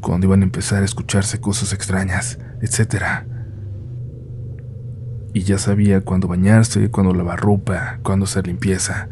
cuando 0.00 0.28
iban 0.28 0.42
a 0.42 0.44
empezar 0.44 0.82
a 0.82 0.84
escucharse 0.84 1.40
cosas 1.40 1.72
extrañas, 1.72 2.38
etc. 2.62 3.24
Y 5.34 5.42
ya 5.42 5.58
sabía 5.58 6.02
cuándo 6.02 6.28
bañarse, 6.28 6.92
cuándo 6.92 7.12
lavar 7.12 7.40
ropa, 7.40 7.98
cuándo 8.04 8.26
hacer 8.26 8.46
limpieza. 8.46 9.08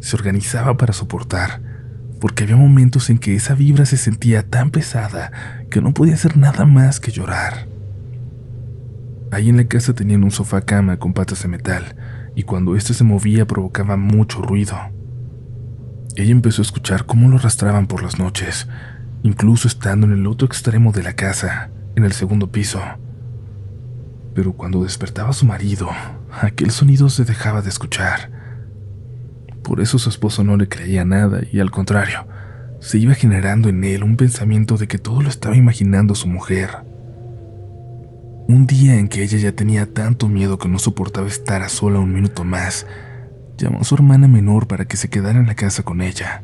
Se 0.00 0.16
organizaba 0.16 0.76
para 0.76 0.92
soportar, 0.92 1.60
porque 2.20 2.44
había 2.44 2.56
momentos 2.56 3.10
en 3.10 3.18
que 3.18 3.34
esa 3.34 3.54
vibra 3.54 3.86
se 3.86 3.96
sentía 3.96 4.42
tan 4.42 4.70
pesada 4.70 5.32
que 5.70 5.80
no 5.80 5.94
podía 5.94 6.14
hacer 6.14 6.36
nada 6.36 6.66
más 6.66 7.00
que 7.00 7.10
llorar. 7.10 7.66
Ahí 9.30 9.48
en 9.48 9.56
la 9.56 9.64
casa 9.64 9.94
tenían 9.94 10.24
un 10.24 10.30
sofá 10.30 10.62
cama 10.62 10.98
con 10.98 11.12
patas 11.12 11.42
de 11.42 11.48
metal, 11.48 11.96
y 12.34 12.42
cuando 12.42 12.76
éste 12.76 12.94
se 12.94 13.04
movía 13.04 13.46
provocaba 13.46 13.96
mucho 13.96 14.42
ruido. 14.42 14.76
Ella 16.16 16.32
empezó 16.32 16.62
a 16.62 16.64
escuchar 16.64 17.06
cómo 17.06 17.28
lo 17.28 17.36
arrastraban 17.36 17.86
por 17.86 18.02
las 18.02 18.18
noches, 18.18 18.68
incluso 19.22 19.68
estando 19.68 20.06
en 20.06 20.12
el 20.12 20.26
otro 20.26 20.46
extremo 20.46 20.92
de 20.92 21.02
la 21.02 21.14
casa, 21.14 21.70
en 21.94 22.04
el 22.04 22.12
segundo 22.12 22.50
piso. 22.50 22.80
Pero 24.34 24.52
cuando 24.52 24.82
despertaba 24.82 25.32
su 25.32 25.46
marido, 25.46 25.88
aquel 26.40 26.70
sonido 26.70 27.08
se 27.08 27.24
dejaba 27.24 27.62
de 27.62 27.68
escuchar. 27.68 28.39
Por 29.62 29.80
eso 29.80 29.98
su 29.98 30.08
esposo 30.08 30.44
no 30.44 30.56
le 30.56 30.68
creía 30.68 31.04
nada 31.04 31.40
y 31.52 31.60
al 31.60 31.70
contrario, 31.70 32.26
se 32.80 32.98
iba 32.98 33.14
generando 33.14 33.68
en 33.68 33.84
él 33.84 34.02
un 34.02 34.16
pensamiento 34.16 34.76
de 34.76 34.88
que 34.88 34.98
todo 34.98 35.20
lo 35.20 35.28
estaba 35.28 35.56
imaginando 35.56 36.14
su 36.14 36.28
mujer. 36.28 36.70
Un 38.48 38.66
día 38.66 38.96
en 38.98 39.08
que 39.08 39.22
ella 39.22 39.38
ya 39.38 39.52
tenía 39.52 39.92
tanto 39.92 40.28
miedo 40.28 40.58
que 40.58 40.68
no 40.68 40.78
soportaba 40.78 41.28
estar 41.28 41.62
a 41.62 41.68
sola 41.68 42.00
un 42.00 42.12
minuto 42.12 42.42
más, 42.42 42.86
llamó 43.58 43.80
a 43.80 43.84
su 43.84 43.94
hermana 43.94 44.28
menor 44.28 44.66
para 44.66 44.86
que 44.86 44.96
se 44.96 45.08
quedara 45.08 45.38
en 45.38 45.46
la 45.46 45.54
casa 45.54 45.82
con 45.82 46.00
ella. 46.00 46.42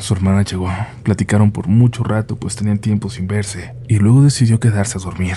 Su 0.00 0.14
hermana 0.14 0.42
llegó, 0.42 0.68
platicaron 1.04 1.52
por 1.52 1.68
mucho 1.68 2.02
rato 2.02 2.36
pues 2.36 2.56
tenían 2.56 2.78
tiempo 2.78 3.08
sin 3.08 3.28
verse, 3.28 3.74
y 3.88 3.98
luego 3.98 4.22
decidió 4.22 4.60
quedarse 4.60 4.98
a 4.98 5.00
dormir. 5.00 5.36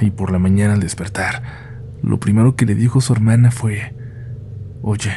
Y 0.00 0.10
por 0.10 0.30
la 0.30 0.38
mañana 0.38 0.74
al 0.74 0.80
despertar, 0.80 1.42
lo 2.02 2.18
primero 2.18 2.56
que 2.56 2.66
le 2.66 2.74
dijo 2.74 3.00
su 3.00 3.12
hermana 3.12 3.50
fue, 3.50 3.94
Oye, 4.82 5.12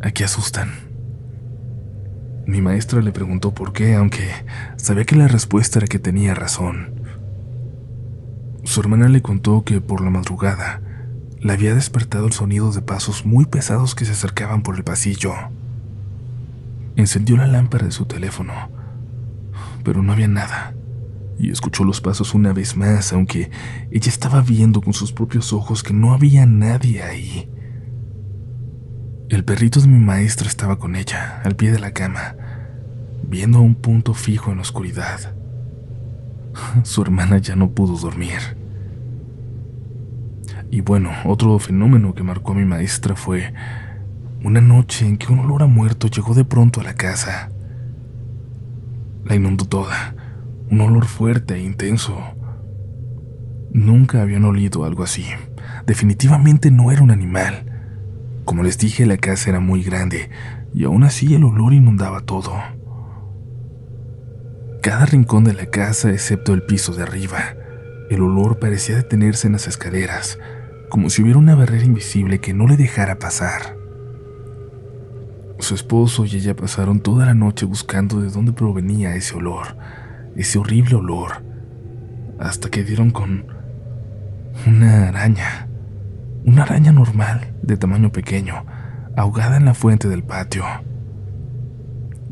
aquí 0.00 0.22
asustan. 0.22 0.70
Mi 2.46 2.62
maestra 2.62 3.02
le 3.02 3.12
preguntó 3.12 3.52
por 3.52 3.72
qué, 3.72 3.94
aunque 3.96 4.30
sabía 4.76 5.04
que 5.04 5.16
la 5.16 5.28
respuesta 5.28 5.80
era 5.80 5.88
que 5.88 5.98
tenía 5.98 6.34
razón. 6.34 7.02
Su 8.64 8.80
hermana 8.80 9.08
le 9.08 9.20
contó 9.20 9.64
que 9.64 9.80
por 9.80 10.00
la 10.00 10.10
madrugada 10.10 10.80
le 11.40 11.52
había 11.52 11.74
despertado 11.74 12.26
el 12.26 12.32
sonido 12.32 12.70
de 12.72 12.82
pasos 12.82 13.26
muy 13.26 13.44
pesados 13.44 13.94
que 13.94 14.04
se 14.04 14.12
acercaban 14.12 14.62
por 14.62 14.76
el 14.76 14.84
pasillo. 14.84 15.34
Encendió 16.96 17.36
la 17.36 17.46
lámpara 17.46 17.86
de 17.86 17.92
su 17.92 18.06
teléfono, 18.06 18.52
pero 19.84 20.02
no 20.02 20.12
había 20.12 20.28
nada. 20.28 20.74
Y 21.38 21.50
escuchó 21.50 21.84
los 21.84 22.00
pasos 22.00 22.34
una 22.34 22.52
vez 22.52 22.76
más, 22.76 23.12
aunque 23.12 23.50
ella 23.90 24.08
estaba 24.08 24.40
viendo 24.40 24.80
con 24.80 24.92
sus 24.92 25.12
propios 25.12 25.52
ojos 25.52 25.82
que 25.82 25.94
no 25.94 26.12
había 26.12 26.46
nadie 26.46 27.02
ahí. 27.02 27.48
El 29.28 29.44
perrito 29.44 29.80
de 29.80 29.88
mi 29.88 29.98
maestra 29.98 30.48
estaba 30.48 30.78
con 30.78 30.96
ella, 30.96 31.40
al 31.44 31.54
pie 31.54 31.70
de 31.70 31.78
la 31.78 31.92
cama, 31.92 32.34
viendo 33.22 33.58
a 33.58 33.60
un 33.62 33.74
punto 33.74 34.14
fijo 34.14 34.50
en 34.50 34.56
la 34.56 34.62
oscuridad. 34.62 35.34
Su 36.82 37.02
hermana 37.02 37.38
ya 37.38 37.54
no 37.54 37.70
pudo 37.70 37.96
dormir. 37.96 38.56
Y 40.70 40.80
bueno, 40.80 41.10
otro 41.24 41.58
fenómeno 41.58 42.14
que 42.14 42.22
marcó 42.22 42.52
a 42.52 42.56
mi 42.56 42.64
maestra 42.64 43.16
fue 43.16 43.52
una 44.44 44.60
noche 44.60 45.06
en 45.06 45.16
que 45.16 45.32
un 45.32 45.40
olor 45.40 45.62
a 45.62 45.66
muerto 45.66 46.08
llegó 46.08 46.34
de 46.34 46.44
pronto 46.44 46.80
a 46.80 46.84
la 46.84 46.94
casa. 46.94 47.50
La 49.24 49.34
inundó 49.34 49.64
toda, 49.64 50.14
un 50.70 50.80
olor 50.80 51.06
fuerte 51.06 51.54
e 51.54 51.62
intenso. 51.62 52.16
Nunca 53.72 54.22
habían 54.22 54.44
olido 54.44 54.84
algo 54.84 55.02
así. 55.02 55.24
Definitivamente 55.86 56.70
no 56.70 56.90
era 56.90 57.02
un 57.02 57.10
animal. 57.10 57.64
Como 58.44 58.62
les 58.62 58.78
dije, 58.78 59.06
la 59.06 59.16
casa 59.16 59.50
era 59.50 59.60
muy 59.60 59.82
grande 59.82 60.30
y 60.74 60.84
aún 60.84 61.04
así 61.04 61.34
el 61.34 61.44
olor 61.44 61.72
inundaba 61.72 62.20
todo. 62.20 62.52
Cada 64.82 65.06
rincón 65.06 65.44
de 65.44 65.54
la 65.54 65.66
casa, 65.66 66.10
excepto 66.10 66.54
el 66.54 66.62
piso 66.62 66.92
de 66.94 67.02
arriba, 67.02 67.38
el 68.10 68.22
olor 68.22 68.58
parecía 68.58 68.96
detenerse 68.96 69.46
en 69.46 69.54
las 69.54 69.66
escaleras, 69.66 70.38
como 70.88 71.10
si 71.10 71.22
hubiera 71.22 71.38
una 71.38 71.54
barrera 71.54 71.84
invisible 71.84 72.40
que 72.40 72.54
no 72.54 72.66
le 72.66 72.76
dejara 72.76 73.18
pasar. 73.18 73.76
Su 75.58 75.74
esposo 75.74 76.24
y 76.24 76.36
ella 76.36 76.54
pasaron 76.54 77.00
toda 77.00 77.26
la 77.26 77.34
noche 77.34 77.66
buscando 77.66 78.20
de 78.20 78.30
dónde 78.30 78.52
provenía 78.52 79.16
ese 79.16 79.34
olor, 79.34 79.76
ese 80.36 80.58
horrible 80.58 80.96
olor, 80.96 81.42
hasta 82.38 82.70
que 82.70 82.84
dieron 82.84 83.10
con 83.10 83.46
una 84.66 85.08
araña, 85.08 85.68
una 86.44 86.62
araña 86.62 86.92
normal, 86.92 87.54
de 87.62 87.76
tamaño 87.76 88.10
pequeño, 88.10 88.64
ahogada 89.16 89.56
en 89.56 89.64
la 89.64 89.74
fuente 89.74 90.08
del 90.08 90.22
patio. 90.22 90.64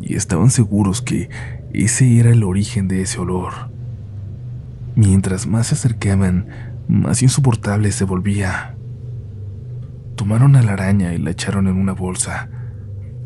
Y 0.01 0.15
estaban 0.15 0.51
seguros 0.51 1.03
que 1.03 1.29
ese 1.73 2.19
era 2.19 2.31
el 2.31 2.45
origen 2.45 2.89
de 2.89 3.03
ese 3.03 3.19
olor. 3.19 3.53
Mientras 4.95 5.47
más 5.47 5.69
se 5.69 5.75
acercaban, 5.75 6.49
más 6.89 7.23
insoportable 7.23 7.93
se 7.93 8.05
volvía. 8.05 8.77
Tomaron 10.15 10.57
a 10.57 10.63
la 10.63 10.73
araña 10.73 11.13
y 11.13 11.19
la 11.19 11.31
echaron 11.31 11.67
en 11.69 11.77
una 11.77 11.93
bolsa. 11.93 12.49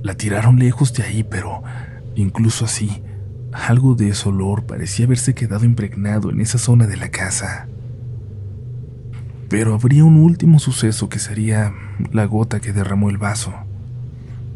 La 0.03 0.15
tiraron 0.15 0.59
lejos 0.59 0.93
de 0.95 1.05
ahí, 1.05 1.23
pero 1.23 1.63
incluso 2.17 2.65
así, 2.65 3.03
algo 3.53 3.95
de 3.95 4.09
ese 4.11 4.29
olor 4.29 4.65
parecía 4.65 5.07
haberse 5.07 5.35
quedado 5.35 5.65
impregnado 5.65 6.31
en 6.31 6.41
esa 6.41 6.59
zona 6.59 6.87
de 6.87 6.97
la 6.97 7.11
casa. 7.11 7.69
Pero 9.49 9.75
habría 9.75 10.05
un 10.05 10.17
último 10.17 10.59
suceso 10.61 11.09
que 11.09 11.19
sería 11.19 11.75
la 12.13 12.25
gota 12.27 12.61
que 12.61 12.73
derramó 12.73 13.11
el 13.11 13.19
vaso. 13.19 13.53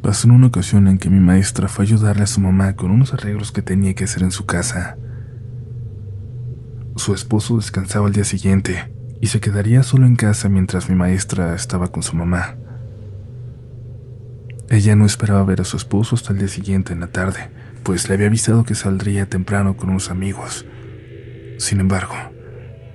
Pasó 0.02 0.28
en 0.28 0.34
una 0.34 0.46
ocasión 0.46 0.86
en 0.86 0.98
que 0.98 1.10
mi 1.10 1.18
maestra 1.18 1.66
fue 1.66 1.84
a 1.84 1.88
ayudarle 1.88 2.22
a 2.22 2.28
su 2.28 2.40
mamá 2.40 2.76
con 2.76 2.90
unos 2.90 3.12
arreglos 3.12 3.50
que 3.50 3.62
tenía 3.62 3.94
que 3.94 4.04
hacer 4.04 4.22
en 4.22 4.30
su 4.30 4.46
casa. 4.46 4.96
Su 6.96 7.12
esposo 7.12 7.56
descansaba 7.56 8.06
al 8.06 8.12
día 8.12 8.24
siguiente 8.24 8.92
y 9.20 9.26
se 9.26 9.40
quedaría 9.40 9.82
solo 9.82 10.06
en 10.06 10.14
casa 10.14 10.48
mientras 10.48 10.88
mi 10.88 10.94
maestra 10.94 11.54
estaba 11.54 11.88
con 11.88 12.02
su 12.02 12.14
mamá. 12.14 12.56
Ella 14.68 14.94
no 14.94 15.06
esperaba 15.06 15.42
ver 15.44 15.60
a 15.60 15.64
su 15.64 15.76
esposo 15.76 16.14
hasta 16.14 16.32
el 16.32 16.38
día 16.38 16.48
siguiente 16.48 16.92
en 16.92 17.00
la 17.00 17.08
tarde, 17.08 17.50
pues 17.84 18.08
le 18.08 18.14
había 18.14 18.26
avisado 18.26 18.64
que 18.64 18.74
saldría 18.74 19.28
temprano 19.28 19.76
con 19.76 19.90
unos 19.90 20.10
amigos. 20.10 20.66
Sin 21.58 21.80
embargo, 21.80 22.14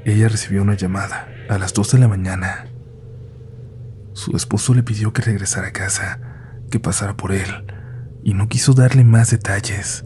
ella 0.03 0.27
recibió 0.27 0.63
una 0.63 0.73
llamada 0.73 1.29
a 1.47 1.57
las 1.57 1.73
2 1.73 1.91
de 1.91 1.99
la 1.99 2.07
mañana. 2.07 2.67
Su 4.13 4.35
esposo 4.35 4.73
le 4.73 4.83
pidió 4.83 5.13
que 5.13 5.21
regresara 5.21 5.67
a 5.67 5.71
casa, 5.71 6.19
que 6.71 6.79
pasara 6.79 7.15
por 7.15 7.31
él, 7.31 7.65
y 8.23 8.33
no 8.33 8.49
quiso 8.49 8.73
darle 8.73 9.03
más 9.03 9.29
detalles. 9.29 10.05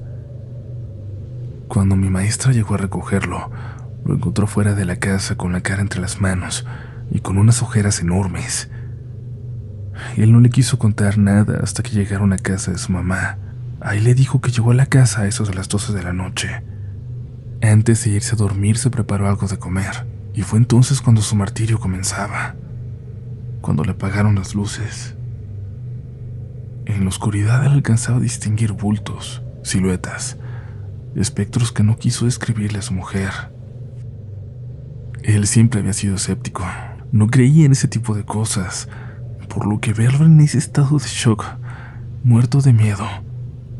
Cuando 1.67 1.95
mi 1.95 2.09
maestra 2.09 2.51
llegó 2.51 2.75
a 2.75 2.77
recogerlo, 2.77 3.49
lo 4.05 4.13
encontró 4.13 4.47
fuera 4.47 4.75
de 4.75 4.85
la 4.85 4.97
casa 4.97 5.35
con 5.35 5.53
la 5.53 5.61
cara 5.61 5.81
entre 5.81 6.01
las 6.01 6.19
manos 6.19 6.67
y 7.09 7.21
con 7.21 7.37
unas 7.37 7.61
ojeras 7.61 8.01
enormes. 8.01 8.69
Él 10.17 10.31
no 10.31 10.39
le 10.41 10.49
quiso 10.49 10.77
contar 10.77 11.17
nada 11.17 11.59
hasta 11.63 11.83
que 11.83 11.91
llegaron 11.91 12.33
a 12.33 12.37
casa 12.37 12.71
de 12.71 12.77
su 12.77 12.91
mamá. 12.91 13.39
Ahí 13.85 13.99
le 13.99 14.15
dijo 14.15 14.39
que 14.39 14.49
llegó 14.49 14.71
a 14.71 14.75
la 14.75 14.85
casa 14.85 15.23
a 15.23 15.27
eso 15.27 15.43
de 15.43 15.53
las 15.53 15.67
12 15.67 15.91
de 15.91 16.03
la 16.03 16.13
noche. 16.13 16.63
Antes 17.61 18.05
de 18.05 18.11
irse 18.11 18.33
a 18.33 18.37
dormir 18.37 18.77
se 18.77 18.89
preparó 18.89 19.27
algo 19.27 19.45
de 19.47 19.59
comer, 19.59 20.07
y 20.33 20.41
fue 20.43 20.57
entonces 20.57 21.01
cuando 21.01 21.21
su 21.21 21.35
martirio 21.35 21.81
comenzaba, 21.81 22.55
cuando 23.59 23.83
le 23.83 23.91
apagaron 23.91 24.35
las 24.35 24.55
luces. 24.55 25.15
En 26.85 27.01
la 27.01 27.09
oscuridad 27.09 27.65
él 27.65 27.73
alcanzaba 27.73 28.19
a 28.19 28.21
distinguir 28.21 28.71
bultos, 28.71 29.43
siluetas, 29.63 30.37
espectros 31.15 31.73
que 31.73 31.83
no 31.83 31.97
quiso 31.97 32.23
describirle 32.23 32.79
a 32.79 32.83
su 32.83 32.93
mujer. 32.93 33.31
Él 35.23 35.45
siempre 35.45 35.81
había 35.81 35.91
sido 35.91 36.15
escéptico, 36.15 36.63
no 37.11 37.27
creía 37.27 37.65
en 37.65 37.73
ese 37.73 37.89
tipo 37.89 38.15
de 38.15 38.23
cosas, 38.23 38.87
por 39.49 39.67
lo 39.67 39.81
que 39.81 39.91
verlo 39.91 40.25
en 40.25 40.39
ese 40.39 40.57
estado 40.57 40.99
de 40.99 41.05
shock, 41.05 41.45
muerto 42.23 42.61
de 42.61 42.71
miedo, 42.71 43.05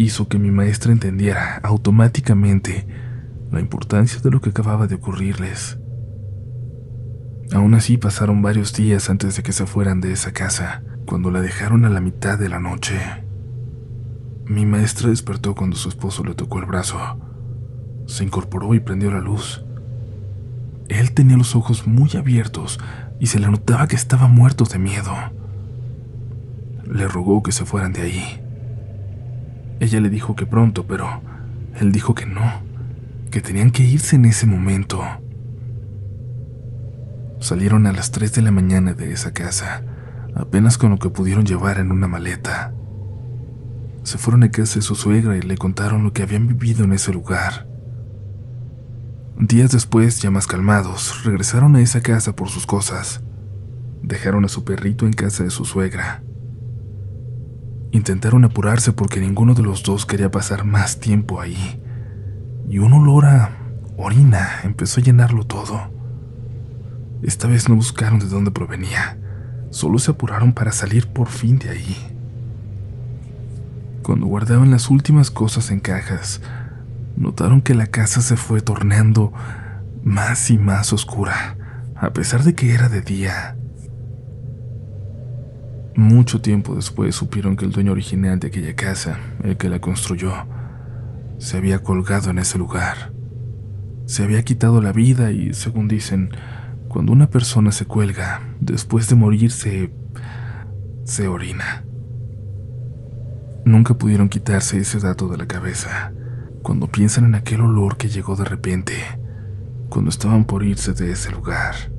hizo 0.03 0.27
que 0.27 0.38
mi 0.38 0.51
maestra 0.51 0.91
entendiera 0.91 1.60
automáticamente 1.63 2.86
la 3.51 3.60
importancia 3.60 4.19
de 4.19 4.31
lo 4.31 4.41
que 4.41 4.50
acababa 4.50 4.88
de 4.88 4.95
ocurrirles. 4.95 5.77
Aún 7.53 7.75
así 7.75 7.98
pasaron 7.98 8.41
varios 8.41 8.74
días 8.74 9.10
antes 9.10 9.36
de 9.36 9.43
que 9.43 9.51
se 9.51 9.65
fueran 9.65 10.01
de 10.01 10.12
esa 10.12 10.31
casa, 10.31 10.83
cuando 11.05 11.29
la 11.31 11.41
dejaron 11.41 11.86
a 11.86 11.89
la 11.89 12.01
mitad 12.01 12.38
de 12.39 12.50
la 12.50 12.60
noche. 12.60 13.00
Mi 14.45 14.65
maestra 14.65 15.10
despertó 15.10 15.55
cuando 15.55 15.75
su 15.75 15.89
esposo 15.89 16.24
le 16.24 16.33
tocó 16.33 16.60
el 16.60 16.65
brazo. 16.65 16.98
Se 18.07 18.24
incorporó 18.24 18.74
y 18.74 18.79
prendió 18.79 19.12
la 19.12 19.19
luz. 19.19 19.63
Él 20.89 21.13
tenía 21.13 21.38
los 21.38 21.55
ojos 21.55 21.88
muy 21.88 22.10
abiertos 22.17 22.79
y 23.19 23.27
se 23.27 23.39
le 23.39 23.48
notaba 23.50 23.88
que 23.88 23.95
estaba 23.95 24.27
muerto 24.27 24.65
de 24.65 24.79
miedo. 24.79 25.13
Le 26.86 27.07
rogó 27.07 27.41
que 27.41 27.51
se 27.51 27.65
fueran 27.65 27.93
de 27.93 28.01
ahí. 28.01 28.42
Ella 29.80 30.00
le 30.00 30.10
dijo 30.10 30.36
que 30.36 30.46
pronto, 30.46 30.86
pero 30.86 31.22
él 31.80 31.92
dijo 31.92 32.13
que 32.15 32.25
no, 32.25 32.62
que 33.32 33.42
tenían 33.42 33.72
que 33.72 33.84
irse 33.84 34.15
en 34.15 34.25
ese 34.25 34.46
momento. 34.46 35.01
Salieron 37.39 37.88
a 37.88 37.92
las 37.92 38.12
3 38.12 38.34
de 38.34 38.42
la 38.42 38.51
mañana 38.51 38.94
de 38.94 39.12
esa 39.12 39.34
casa, 39.34 39.84
apenas 40.36 40.77
con 40.77 40.92
lo 40.92 41.00
que 41.00 41.10
pudieron 41.10 41.46
llevar 41.46 41.77
en 41.77 41.92
una 41.92 42.08
maleta. 42.08 42.74
Se 44.03 44.18
fueron 44.18 44.44
a 44.44 44.51
casa 44.51 44.75
de 44.75 44.82
su 44.82 44.96
suegra 44.96 45.36
y 45.38 45.42
le 45.42 45.58
contaron 45.58 46.03
lo 46.03 46.13
que 46.13 46.24
habían 46.24 46.48
vivido 46.48 46.86
en 46.86 46.94
ese 46.94 47.12
lugar. 47.12 47.68
Días 49.38 49.72
después, 49.72 50.22
ya 50.22 50.32
más 50.32 50.48
calmados, 50.48 51.25
regresaron 51.25 51.75
a 51.75 51.82
esa 51.82 52.01
casa 52.01 52.36
por 52.36 52.50
sus 52.50 52.65
cosas. 52.65 53.22
Dejaron 54.01 54.46
a 54.46 54.50
su 54.50 54.63
perrito 54.63 55.06
en 55.06 55.13
casa 55.13 55.44
de 55.44 55.50
su 55.50 55.65
suegra. 55.65 56.23
Intentaron 57.93 58.43
apurarse 58.43 58.91
porque 58.91 59.19
ninguno 59.19 59.53
de 59.53 59.62
los 59.62 59.83
dos 59.83 60.07
quería 60.07 60.31
pasar 60.31 60.65
más 60.65 61.00
tiempo 61.00 61.39
ahí. 61.39 61.79
Y 62.67 62.79
un 62.79 62.91
olor 62.91 63.25
a 63.25 63.51
orina 63.97 64.62
empezó 64.63 65.00
a 65.00 65.03
llenarlo 65.03 65.43
todo. 65.43 65.79
Esta 67.21 67.47
vez 67.47 67.69
no 67.69 67.75
buscaron 67.75 68.17
de 68.17 68.25
dónde 68.25 68.50
provenía, 68.50 69.19
solo 69.69 70.00
se 70.00 70.09
apuraron 70.09 70.53
para 70.53 70.71
salir 70.71 71.05
por 71.05 71.29
fin 71.29 71.59
de 71.59 71.69
ahí. 71.69 71.95
Cuando 74.01 74.25
guardaban 74.25 74.71
las 74.71 74.89
últimas 74.89 75.29
cosas 75.29 75.69
en 75.69 75.79
cajas, 75.79 76.41
notaron 77.15 77.62
que 77.62 77.75
la 77.75 77.85
casa 77.85 78.21
se 78.21 78.38
fue 78.38 78.62
tornando 78.62 79.31
más 80.03 80.50
y 80.50 80.57
más 80.57 80.93
oscura, 80.93 81.57
a 81.95 82.12
pesar 82.12 82.43
de 82.43 82.55
que 82.55 82.73
era 82.73 82.89
de 82.89 83.01
día. 83.01 83.55
Mucho 85.95 86.41
tiempo 86.41 86.75
después 86.75 87.15
supieron 87.15 87.55
que 87.55 87.65
el 87.65 87.71
dueño 87.71 87.91
original 87.91 88.39
de 88.39 88.47
aquella 88.47 88.75
casa, 88.75 89.19
el 89.43 89.57
que 89.57 89.69
la 89.69 89.79
construyó, 89.79 90.33
se 91.38 91.57
había 91.57 91.83
colgado 91.83 92.31
en 92.31 92.39
ese 92.39 92.57
lugar. 92.57 93.13
Se 94.05 94.23
había 94.23 94.43
quitado 94.43 94.81
la 94.81 94.91
vida 94.91 95.31
y, 95.31 95.53
según 95.53 95.88
dicen, 95.88 96.31
cuando 96.88 97.12
una 97.12 97.29
persona 97.29 97.71
se 97.71 97.85
cuelga, 97.85 98.41
después 98.59 99.07
de 99.07 99.15
morir 99.15 99.51
se... 99.51 99.93
se 101.03 101.27
orina. 101.27 101.85
Nunca 103.65 103.93
pudieron 103.93 104.29
quitarse 104.29 104.77
ese 104.79 105.00
dato 105.00 105.27
de 105.27 105.38
la 105.38 105.47
cabeza 105.47 106.12
cuando 106.63 106.88
piensan 106.88 107.25
en 107.25 107.35
aquel 107.35 107.62
olor 107.62 107.97
que 107.97 108.09
llegó 108.09 108.35
de 108.35 108.45
repente, 108.45 108.93
cuando 109.89 110.09
estaban 110.09 110.45
por 110.45 110.63
irse 110.63 110.93
de 110.93 111.12
ese 111.12 111.29
lugar. 111.29 111.92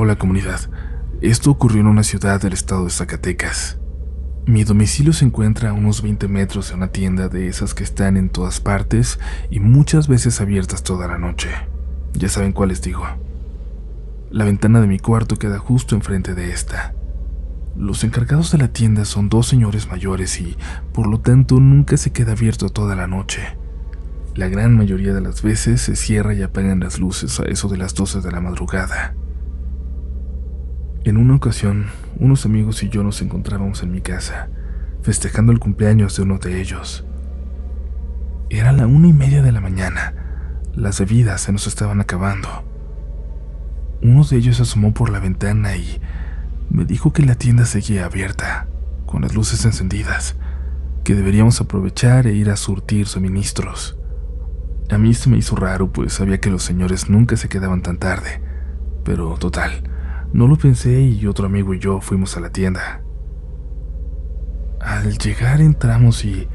Hola 0.00 0.14
comunidad, 0.14 0.60
esto 1.22 1.50
ocurrió 1.50 1.80
en 1.80 1.88
una 1.88 2.04
ciudad 2.04 2.40
del 2.40 2.52
estado 2.52 2.84
de 2.84 2.90
Zacatecas. 2.90 3.78
Mi 4.46 4.62
domicilio 4.62 5.12
se 5.12 5.24
encuentra 5.24 5.70
a 5.70 5.72
unos 5.72 6.02
20 6.02 6.28
metros 6.28 6.68
de 6.68 6.76
una 6.76 6.92
tienda 6.92 7.28
de 7.28 7.48
esas 7.48 7.74
que 7.74 7.82
están 7.82 8.16
en 8.16 8.30
todas 8.30 8.60
partes 8.60 9.18
y 9.50 9.58
muchas 9.58 10.06
veces 10.06 10.40
abiertas 10.40 10.84
toda 10.84 11.08
la 11.08 11.18
noche. 11.18 11.48
Ya 12.12 12.28
saben 12.28 12.52
cuál 12.52 12.68
les 12.68 12.80
digo. 12.80 13.08
La 14.30 14.44
ventana 14.44 14.80
de 14.80 14.86
mi 14.86 15.00
cuarto 15.00 15.34
queda 15.34 15.58
justo 15.58 15.96
enfrente 15.96 16.36
de 16.36 16.52
esta. 16.52 16.94
Los 17.76 18.04
encargados 18.04 18.52
de 18.52 18.58
la 18.58 18.68
tienda 18.68 19.04
son 19.04 19.28
dos 19.28 19.48
señores 19.48 19.88
mayores 19.88 20.40
y, 20.40 20.56
por 20.92 21.08
lo 21.08 21.18
tanto, 21.18 21.58
nunca 21.58 21.96
se 21.96 22.12
queda 22.12 22.32
abierto 22.32 22.68
toda 22.68 22.94
la 22.94 23.08
noche. 23.08 23.42
La 24.36 24.46
gran 24.46 24.76
mayoría 24.76 25.12
de 25.12 25.22
las 25.22 25.42
veces 25.42 25.80
se 25.80 25.96
cierra 25.96 26.34
y 26.34 26.42
apagan 26.42 26.78
las 26.78 27.00
luces 27.00 27.40
a 27.40 27.46
eso 27.46 27.66
de 27.66 27.78
las 27.78 27.96
12 27.96 28.20
de 28.20 28.30
la 28.30 28.40
madrugada. 28.40 29.16
En 31.04 31.16
una 31.16 31.36
ocasión, 31.36 31.86
unos 32.16 32.44
amigos 32.44 32.82
y 32.82 32.88
yo 32.88 33.04
nos 33.04 33.22
encontrábamos 33.22 33.82
en 33.82 33.92
mi 33.92 34.00
casa, 34.00 34.48
festejando 35.02 35.52
el 35.52 35.60
cumpleaños 35.60 36.16
de 36.16 36.22
uno 36.22 36.38
de 36.38 36.60
ellos. 36.60 37.04
Era 38.50 38.72
la 38.72 38.86
una 38.86 39.08
y 39.08 39.12
media 39.12 39.42
de 39.42 39.52
la 39.52 39.60
mañana. 39.60 40.14
Las 40.74 40.98
bebidas 40.98 41.42
se 41.42 41.52
nos 41.52 41.66
estaban 41.66 42.00
acabando. 42.00 42.48
Uno 44.02 44.24
de 44.24 44.36
ellos 44.36 44.60
asomó 44.60 44.92
por 44.92 45.10
la 45.10 45.20
ventana 45.20 45.76
y 45.76 46.00
me 46.68 46.84
dijo 46.84 47.12
que 47.12 47.24
la 47.24 47.36
tienda 47.36 47.64
seguía 47.64 48.04
abierta, 48.04 48.66
con 49.06 49.22
las 49.22 49.34
luces 49.34 49.64
encendidas, 49.64 50.36
que 51.04 51.14
deberíamos 51.14 51.60
aprovechar 51.60 52.26
e 52.26 52.34
ir 52.34 52.50
a 52.50 52.56
surtir 52.56 53.06
suministros. 53.06 53.96
A 54.90 54.98
mí 54.98 55.14
se 55.14 55.30
me 55.30 55.38
hizo 55.38 55.54
raro, 55.54 55.92
pues 55.92 56.14
sabía 56.14 56.40
que 56.40 56.50
los 56.50 56.64
señores 56.64 57.08
nunca 57.08 57.36
se 57.36 57.48
quedaban 57.48 57.82
tan 57.82 57.98
tarde, 57.98 58.40
pero 59.04 59.34
total, 59.34 59.82
no 60.32 60.46
lo 60.46 60.56
pensé 60.56 61.00
y 61.00 61.26
otro 61.26 61.46
amigo 61.46 61.74
y 61.74 61.78
yo 61.78 62.00
fuimos 62.00 62.36
a 62.36 62.40
la 62.40 62.50
tienda. 62.50 63.02
Al 64.80 65.18
llegar 65.18 65.60
entramos 65.60 66.24
y 66.24 66.48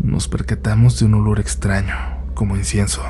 nos 0.00 0.28
percatamos 0.28 0.98
de 0.98 1.06
un 1.06 1.14
olor 1.14 1.38
extraño, 1.38 1.94
como 2.34 2.56
incienso. 2.56 3.02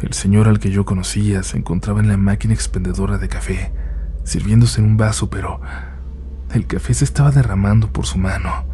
El 0.00 0.14
señor 0.14 0.48
al 0.48 0.58
que 0.58 0.70
yo 0.70 0.84
conocía 0.84 1.42
se 1.42 1.58
encontraba 1.58 2.00
en 2.00 2.08
la 2.08 2.16
máquina 2.16 2.54
expendedora 2.54 3.18
de 3.18 3.28
café, 3.28 3.72
sirviéndose 4.24 4.80
en 4.80 4.86
un 4.86 4.96
vaso, 4.96 5.28
pero 5.28 5.60
el 6.54 6.66
café 6.66 6.94
se 6.94 7.04
estaba 7.04 7.30
derramando 7.30 7.92
por 7.92 8.06
su 8.06 8.18
mano. 8.18 8.64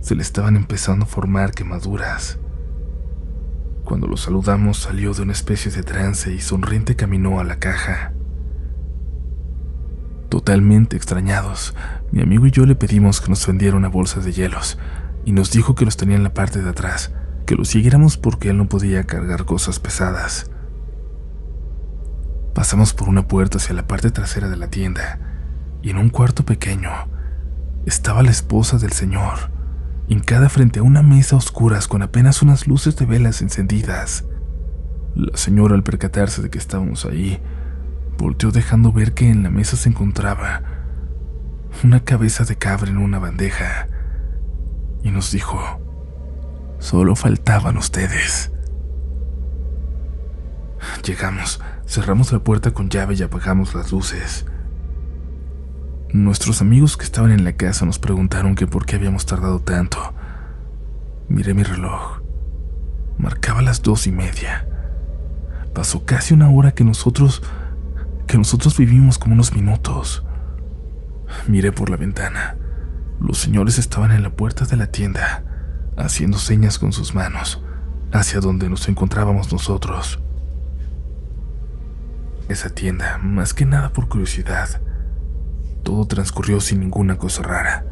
Se 0.00 0.14
le 0.14 0.22
estaban 0.22 0.56
empezando 0.56 1.04
a 1.04 1.08
formar 1.08 1.50
quemaduras. 1.50 2.38
Cuando 3.84 4.06
lo 4.06 4.16
saludamos 4.16 4.78
salió 4.78 5.12
de 5.12 5.22
una 5.22 5.32
especie 5.32 5.70
de 5.70 5.82
trance 5.82 6.32
y 6.32 6.40
sonriente 6.40 6.96
caminó 6.96 7.38
a 7.38 7.44
la 7.44 7.58
caja. 7.58 8.15
Totalmente 10.46 10.96
extrañados, 10.96 11.74
mi 12.12 12.22
amigo 12.22 12.46
y 12.46 12.52
yo 12.52 12.66
le 12.66 12.76
pedimos 12.76 13.20
que 13.20 13.30
nos 13.30 13.44
vendiera 13.44 13.76
una 13.76 13.88
bolsa 13.88 14.20
de 14.20 14.30
hielos 14.30 14.78
y 15.24 15.32
nos 15.32 15.50
dijo 15.50 15.74
que 15.74 15.84
los 15.84 15.96
tenía 15.96 16.14
en 16.14 16.22
la 16.22 16.34
parte 16.34 16.62
de 16.62 16.70
atrás, 16.70 17.12
que 17.46 17.56
lo 17.56 17.64
siguiéramos 17.64 18.16
porque 18.16 18.50
él 18.50 18.56
no 18.56 18.68
podía 18.68 19.02
cargar 19.02 19.44
cosas 19.44 19.80
pesadas. 19.80 20.48
Pasamos 22.54 22.94
por 22.94 23.08
una 23.08 23.26
puerta 23.26 23.58
hacia 23.58 23.74
la 23.74 23.88
parte 23.88 24.12
trasera 24.12 24.48
de 24.48 24.56
la 24.56 24.70
tienda 24.70 25.18
y 25.82 25.90
en 25.90 25.98
un 25.98 26.10
cuarto 26.10 26.44
pequeño 26.44 26.92
estaba 27.84 28.22
la 28.22 28.30
esposa 28.30 28.78
del 28.78 28.92
señor, 28.92 29.50
hincada 30.06 30.48
frente 30.48 30.78
a 30.78 30.84
una 30.84 31.02
mesa 31.02 31.34
oscura 31.34 31.80
con 31.88 32.02
apenas 32.02 32.40
unas 32.40 32.68
luces 32.68 32.94
de 32.94 33.04
velas 33.04 33.42
encendidas. 33.42 34.26
La 35.16 35.36
señora 35.36 35.74
al 35.74 35.82
percatarse 35.82 36.40
de 36.40 36.50
que 36.50 36.58
estábamos 36.58 37.04
ahí, 37.04 37.42
Volteó 38.18 38.50
dejando 38.50 38.92
ver 38.92 39.14
que 39.14 39.28
en 39.28 39.42
la 39.42 39.50
mesa 39.50 39.76
se 39.76 39.88
encontraba 39.88 40.62
una 41.84 42.00
cabeza 42.00 42.44
de 42.44 42.56
cabra 42.56 42.90
en 42.90 42.98
una 42.98 43.18
bandeja 43.18 43.88
y 45.02 45.10
nos 45.10 45.30
dijo, 45.30 45.60
solo 46.78 47.14
faltaban 47.14 47.76
ustedes. 47.76 48.50
Llegamos, 51.04 51.60
cerramos 51.86 52.32
la 52.32 52.38
puerta 52.40 52.72
con 52.72 52.88
llave 52.88 53.14
y 53.14 53.22
apagamos 53.22 53.74
las 53.74 53.92
luces. 53.92 54.46
Nuestros 56.12 56.62
amigos 56.62 56.96
que 56.96 57.04
estaban 57.04 57.30
en 57.30 57.44
la 57.44 57.52
casa 57.52 57.84
nos 57.84 57.98
preguntaron 57.98 58.54
que 58.54 58.66
por 58.66 58.86
qué 58.86 58.96
habíamos 58.96 59.26
tardado 59.26 59.60
tanto. 59.60 59.98
Miré 61.28 61.52
mi 61.52 61.62
reloj. 61.62 62.20
Marcaba 63.18 63.60
las 63.60 63.82
dos 63.82 64.06
y 64.06 64.12
media. 64.12 64.68
Pasó 65.74 66.04
casi 66.04 66.32
una 66.32 66.48
hora 66.48 66.72
que 66.72 66.84
nosotros 66.84 67.42
que 68.26 68.38
nosotros 68.38 68.76
vivimos 68.76 69.18
como 69.18 69.34
unos 69.34 69.54
minutos. 69.54 70.24
Miré 71.46 71.72
por 71.72 71.90
la 71.90 71.96
ventana. 71.96 72.56
Los 73.20 73.38
señores 73.38 73.78
estaban 73.78 74.12
en 74.12 74.22
la 74.22 74.30
puerta 74.30 74.64
de 74.64 74.76
la 74.76 74.88
tienda, 74.88 75.44
haciendo 75.96 76.38
señas 76.38 76.78
con 76.78 76.92
sus 76.92 77.14
manos 77.14 77.62
hacia 78.12 78.40
donde 78.40 78.68
nos 78.68 78.88
encontrábamos 78.88 79.52
nosotros. 79.52 80.20
Esa 82.48 82.70
tienda, 82.70 83.18
más 83.18 83.54
que 83.54 83.66
nada 83.66 83.92
por 83.92 84.08
curiosidad, 84.08 84.80
todo 85.82 86.06
transcurrió 86.06 86.60
sin 86.60 86.80
ninguna 86.80 87.16
cosa 87.16 87.42
rara. 87.42 87.84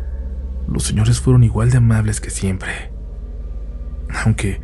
Los 0.69 0.85
señores 0.85 1.21
fueron 1.21 1.45
igual 1.45 1.71
de 1.71 1.79
amables 1.79 2.21
que 2.21 2.31
siempre. 2.31 2.93
Aunque 4.25 4.61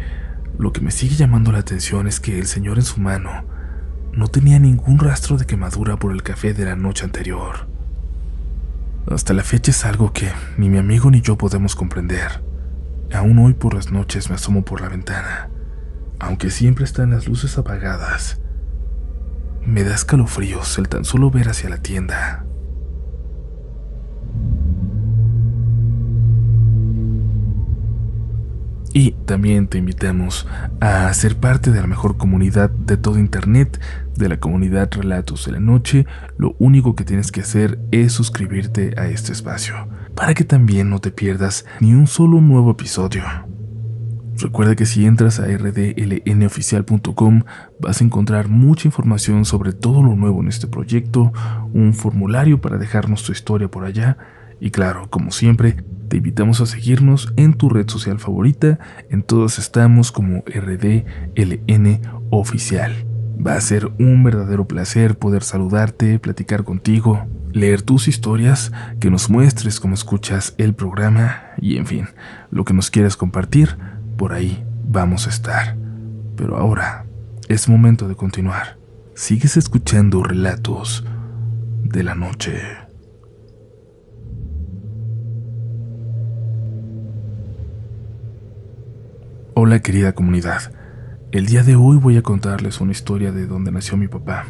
lo 0.59 0.73
que 0.73 0.81
me 0.81 0.91
sigue 0.91 1.17
llamando 1.17 1.53
la 1.53 1.59
atención 1.59 2.07
es 2.07 2.21
que 2.21 2.39
el 2.39 2.47
señor 2.47 2.79
en 2.79 2.85
su 2.85 3.01
mano 3.01 3.45
no 4.13 4.29
tenía 4.29 4.59
ningún 4.59 4.99
rastro 4.99 5.37
de 5.37 5.47
quemadura 5.47 5.97
por 5.97 6.13
el 6.13 6.23
café 6.23 6.55
de 6.55 6.65
la 6.65 6.77
noche 6.77 7.05
anterior. 7.05 7.69
Hasta 9.07 9.33
la 9.33 9.43
fecha 9.43 9.71
es 9.71 9.85
algo 9.85 10.13
que 10.13 10.31
ni 10.57 10.69
mi 10.69 10.79
amigo 10.79 11.11
ni 11.11 11.21
yo 11.21 11.37
podemos 11.37 11.75
comprender. 11.75 12.43
Aún 13.13 13.39
hoy 13.39 13.55
por 13.55 13.75
las 13.75 13.91
noches 13.91 14.29
me 14.29 14.37
asomo 14.37 14.65
por 14.65 14.81
la 14.81 14.89
ventana, 14.89 15.51
aunque 16.19 16.51
siempre 16.51 16.85
están 16.85 17.11
las 17.11 17.27
luces 17.27 17.59
apagadas. 17.59 18.41
Me 19.65 19.85
da 19.85 19.95
escalofríos 19.95 20.79
el 20.79 20.89
tan 20.89 21.05
solo 21.05 21.31
ver 21.31 21.49
hacia 21.49 21.71
la 21.71 21.79
tienda. 21.79 22.45
Y 28.93 29.13
también 29.25 29.69
te 29.69 29.79
invitamos 29.79 30.49
a 30.81 31.13
ser 31.15 31.37
parte 31.37 31.71
de 31.71 31.81
la 31.81 31.87
mejor 31.87 32.17
comunidad 32.17 32.71
de 32.71 32.97
todo 32.97 33.21
Internet, 33.21 33.81
de 34.17 34.29
la 34.29 34.41
comunidad 34.41 34.91
Relatos 34.93 35.47
de 35.47 35.53
la 35.53 35.61
Noche. 35.61 36.07
Lo 36.39 36.57
único 36.59 36.97
que 36.97 37.05
tienes 37.05 37.31
que 37.31 37.43
hacer 37.43 37.79
es 37.93 38.13
suscribirte 38.13 38.95
a 38.99 39.07
este 39.07 39.33
espacio, 39.33 39.89
para 40.17 40.35
que 40.35 40.43
también 40.43 40.91
no 40.91 40.99
te 40.99 41.13
pierdas 41.13 41.67
ni 41.79 41.95
un 41.95 42.09
solo 42.09 42.41
nuevo 42.41 42.73
episodio. 42.73 43.23
Recuerda 44.39 44.75
que 44.75 44.87
si 44.87 45.07
entras 45.07 45.39
a 45.39 45.47
rdlnoficial.com 45.47 47.43
vas 47.79 48.01
a 48.01 48.05
encontrar 48.05 48.49
mucha 48.49 48.89
información 48.89 49.45
sobre 49.45 49.73
todo 49.73 50.03
lo 50.03 50.17
nuevo 50.17 50.41
en 50.41 50.49
este 50.49 50.67
proyecto, 50.67 51.33
un 51.75 51.93
formulario 51.93 52.61
para 52.61 52.79
dejarnos 52.79 53.23
tu 53.23 53.33
historia 53.33 53.71
por 53.71 53.85
allá 53.85 54.17
y 54.59 54.71
claro, 54.71 55.09
como 55.11 55.31
siempre, 55.31 55.77
te 56.11 56.17
invitamos 56.17 56.61
a 56.61 56.67
seguirnos 56.67 57.33
en 57.37 57.55
tu 57.55 57.69
red 57.69 57.89
social 57.89 58.19
favorita. 58.19 58.81
En 59.11 59.23
todas 59.23 59.61
estamos 59.61 60.11
como 60.11 60.43
RDLN 60.45 62.01
Oficial. 62.31 62.93
Va 63.47 63.55
a 63.55 63.61
ser 63.61 63.93
un 64.01 64.25
verdadero 64.25 64.67
placer 64.67 65.17
poder 65.17 65.45
saludarte, 65.45 66.19
platicar 66.19 66.65
contigo, 66.65 67.29
leer 67.53 67.83
tus 67.83 68.09
historias, 68.09 68.73
que 68.99 69.09
nos 69.09 69.31
muestres 69.31 69.79
cómo 69.79 69.95
escuchas 69.95 70.55
el 70.59 70.75
programa 70.75 71.43
y 71.61 71.77
en 71.77 71.87
fin, 71.87 72.09
lo 72.51 72.65
que 72.65 72.75
nos 72.75 72.91
quieras 72.91 73.17
compartir, 73.17 73.77
por 74.17 74.33
ahí 74.33 74.65
vamos 74.85 75.29
a 75.29 75.31
estar. 75.31 75.77
Pero 76.37 76.57
ahora 76.57 77.07
es 77.49 77.69
momento 77.69 78.09
de 78.09 78.17
continuar. 78.17 78.79
Sigues 79.15 79.57
escuchando 79.57 80.25
relatos 80.25 81.05
de 81.85 82.03
la 82.03 82.17
noche. 82.17 82.80
Hola 89.63 89.81
querida 89.81 90.15
comunidad, 90.15 90.73
el 91.33 91.45
día 91.45 91.63
de 91.63 91.77
hoy 91.77 91.99
voy 91.99 92.17
a 92.17 92.23
contarles 92.23 92.81
una 92.81 92.93
historia 92.93 93.31
de 93.31 93.47
donde 93.47 93.71
nació 93.71 93.99
mi 93.99 94.09
papá. 94.09 94.47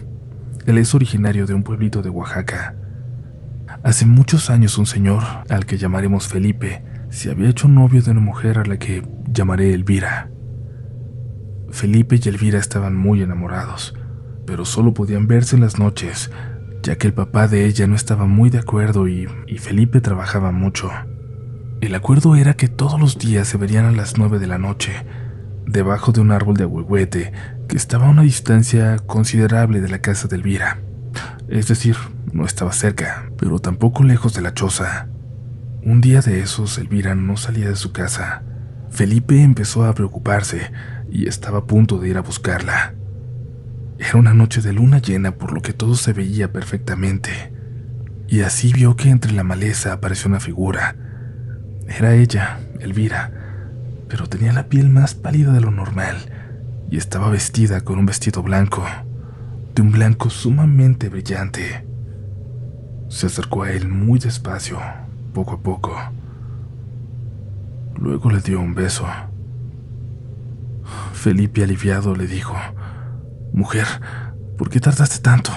Él 0.67 0.79
es 0.79 0.95
originario 0.95 1.47
de 1.47 1.55
un 1.55 1.65
pueblito 1.65 2.01
de 2.01 2.11
Oaxaca. 2.11 2.77
Hace 3.83 4.07
muchos 4.07 4.51
años 4.51 4.79
un 4.79 4.87
señor, 4.87 5.25
al 5.49 5.67
que 5.67 5.79
llamaremos 5.79 6.29
Felipe, 6.29 6.85
se 7.09 7.29
había 7.29 7.49
hecho 7.49 7.67
novio 7.67 8.03
de 8.03 8.13
una 8.13 8.21
mujer 8.21 8.61
a 8.61 8.65
la 8.65 8.79
que 8.79 9.03
llamaré 9.29 9.75
Elvira. 9.75 10.31
Felipe 11.71 12.21
y 12.25 12.29
Elvira 12.29 12.61
estaban 12.61 12.95
muy 12.95 13.21
enamorados, 13.21 13.97
pero 14.47 14.65
solo 14.65 14.95
podían 14.95 15.27
verse 15.27 15.57
en 15.57 15.63
las 15.63 15.77
noches, 15.77 16.31
ya 16.85 16.99
que 16.99 17.09
el 17.09 17.15
papá 17.15 17.49
de 17.49 17.67
ella 17.67 17.89
no 17.89 17.97
estaba 17.97 18.27
muy 18.27 18.49
de 18.49 18.61
acuerdo 18.61 19.09
y, 19.09 19.27
y 19.49 19.59
Felipe 19.59 20.01
trabajaba 20.01 20.53
mucho. 20.53 20.89
El 21.81 21.95
acuerdo 21.95 22.37
era 22.37 22.55
que 22.55 22.69
todos 22.69 23.01
los 23.01 23.17
días 23.17 23.49
se 23.49 23.57
verían 23.57 23.87
a 23.87 23.93
las 23.93 24.19
nueve 24.19 24.39
de 24.39 24.47
la 24.47 24.59
noche, 24.59 24.93
debajo 25.65 26.13
de 26.13 26.21
un 26.21 26.31
árbol 26.31 26.55
de 26.57 26.65
ahuehuete 26.65 27.33
que 27.69 27.77
estaba 27.77 28.07
a 28.07 28.11
una 28.11 28.23
distancia 28.23 28.99
considerable 28.99 29.81
de 29.81 29.89
la 29.89 30.01
casa 30.01 30.29
de 30.29 30.37
Elvira. 30.37 30.79
Es 31.49 31.69
decir, 31.69 31.97
no 32.33 32.45
estaba 32.45 32.73
cerca, 32.73 33.31
pero 33.39 33.61
tampoco 33.61 34.05
lejos 34.05 34.35
de 34.35 34.43
la 34.43 34.53
choza. 34.53 35.09
Un 35.83 36.03
día 36.03 36.21
de 36.21 36.41
esos, 36.41 36.77
Elvira 36.77 37.15
no 37.15 37.39
salía 37.39 37.71
de 37.71 37.77
su 37.77 37.93
casa. 37.93 38.43
Felipe 38.91 39.43
empezó 39.43 39.87
a 39.87 39.95
preocuparse 39.95 40.73
y 41.11 41.29
estaba 41.29 41.61
a 41.61 41.65
punto 41.65 41.97
de 41.97 42.11
ir 42.11 42.19
a 42.19 42.23
buscarla. 42.23 42.95
Era 43.99 44.19
una 44.19 44.35
noche 44.35 44.61
de 44.61 44.75
luna 44.75 44.99
llena, 44.99 45.37
por 45.37 45.53
lo 45.53 45.63
que 45.63 45.73
todo 45.73 45.95
se 45.95 46.13
veía 46.13 46.53
perfectamente. 46.53 47.55
Y 48.29 48.43
así 48.43 48.71
vio 48.71 48.97
que 48.97 49.09
entre 49.09 49.33
la 49.33 49.45
maleza 49.45 49.95
apareció 49.95 50.29
una 50.29 50.41
figura. 50.41 50.95
Era 51.91 52.15
ella, 52.15 52.61
Elvira, 52.79 53.33
pero 54.09 54.29
tenía 54.29 54.53
la 54.53 54.69
piel 54.69 54.89
más 54.89 55.15
pálida 55.15 55.53
de 55.53 55.61
lo 55.61 55.73
normal 55.73 56.17
y 56.89 56.97
estaba 56.97 57.29
vestida 57.31 57.81
con 57.81 57.99
un 57.99 58.07
vestido 58.07 58.45
blanco, 58.45 58.85
de 59.75 59.83
un 59.83 59.91
blanco 59.91 60.31
sumamente 60.31 61.09
brillante. 61.09 61.85
Se 63.09 63.27
acercó 63.27 63.65
a 63.65 63.73
él 63.73 63.89
muy 63.89 64.21
despacio, 64.21 64.79
poco 65.35 65.55
a 65.55 65.59
poco. 65.59 65.97
Luego 67.99 68.31
le 68.31 68.41
dio 68.41 68.61
un 68.61 68.75
beso. 68.75 69.07
Felipe, 71.13 71.65
aliviado, 71.65 72.15
le 72.15 72.29
dijo, 72.29 72.55
Mujer, 73.53 73.87
¿por 74.57 74.71
qué 74.71 74.79
tardaste 74.79 75.19
tanto? 75.19 75.51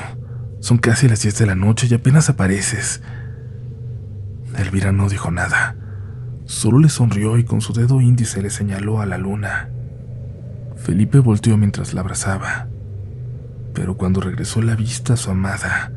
Son 0.62 0.80
casi 0.80 1.08
las 1.08 1.22
10 1.22 1.38
de 1.38 1.46
la 1.46 1.56
noche 1.56 1.88
y 1.90 1.94
apenas 1.94 2.28
apareces. 2.28 3.02
Elvira 4.58 4.92
no 4.92 5.10
dijo 5.10 5.30
nada. 5.30 5.76
Solo 6.46 6.80
le 6.80 6.90
sonrió 6.90 7.38
y 7.38 7.44
con 7.44 7.62
su 7.62 7.74
dedo 7.74 8.02
índice 8.02 8.42
le 8.42 8.50
señaló 8.50 9.02
a 9.02 9.06
la 9.06 9.18
luna. 9.18 9.70
Felipe 10.76 11.20
volteó 11.20 11.58
mientras 11.58 11.94
la 11.94 12.02
abrazaba. 12.02 12.68
Pero 13.74 13.96
cuando 13.96 14.22
regresó 14.22 14.62
la 14.62 14.76
vista 14.76 15.14
a 15.14 15.18
su 15.18 15.32
amada, 15.32 15.92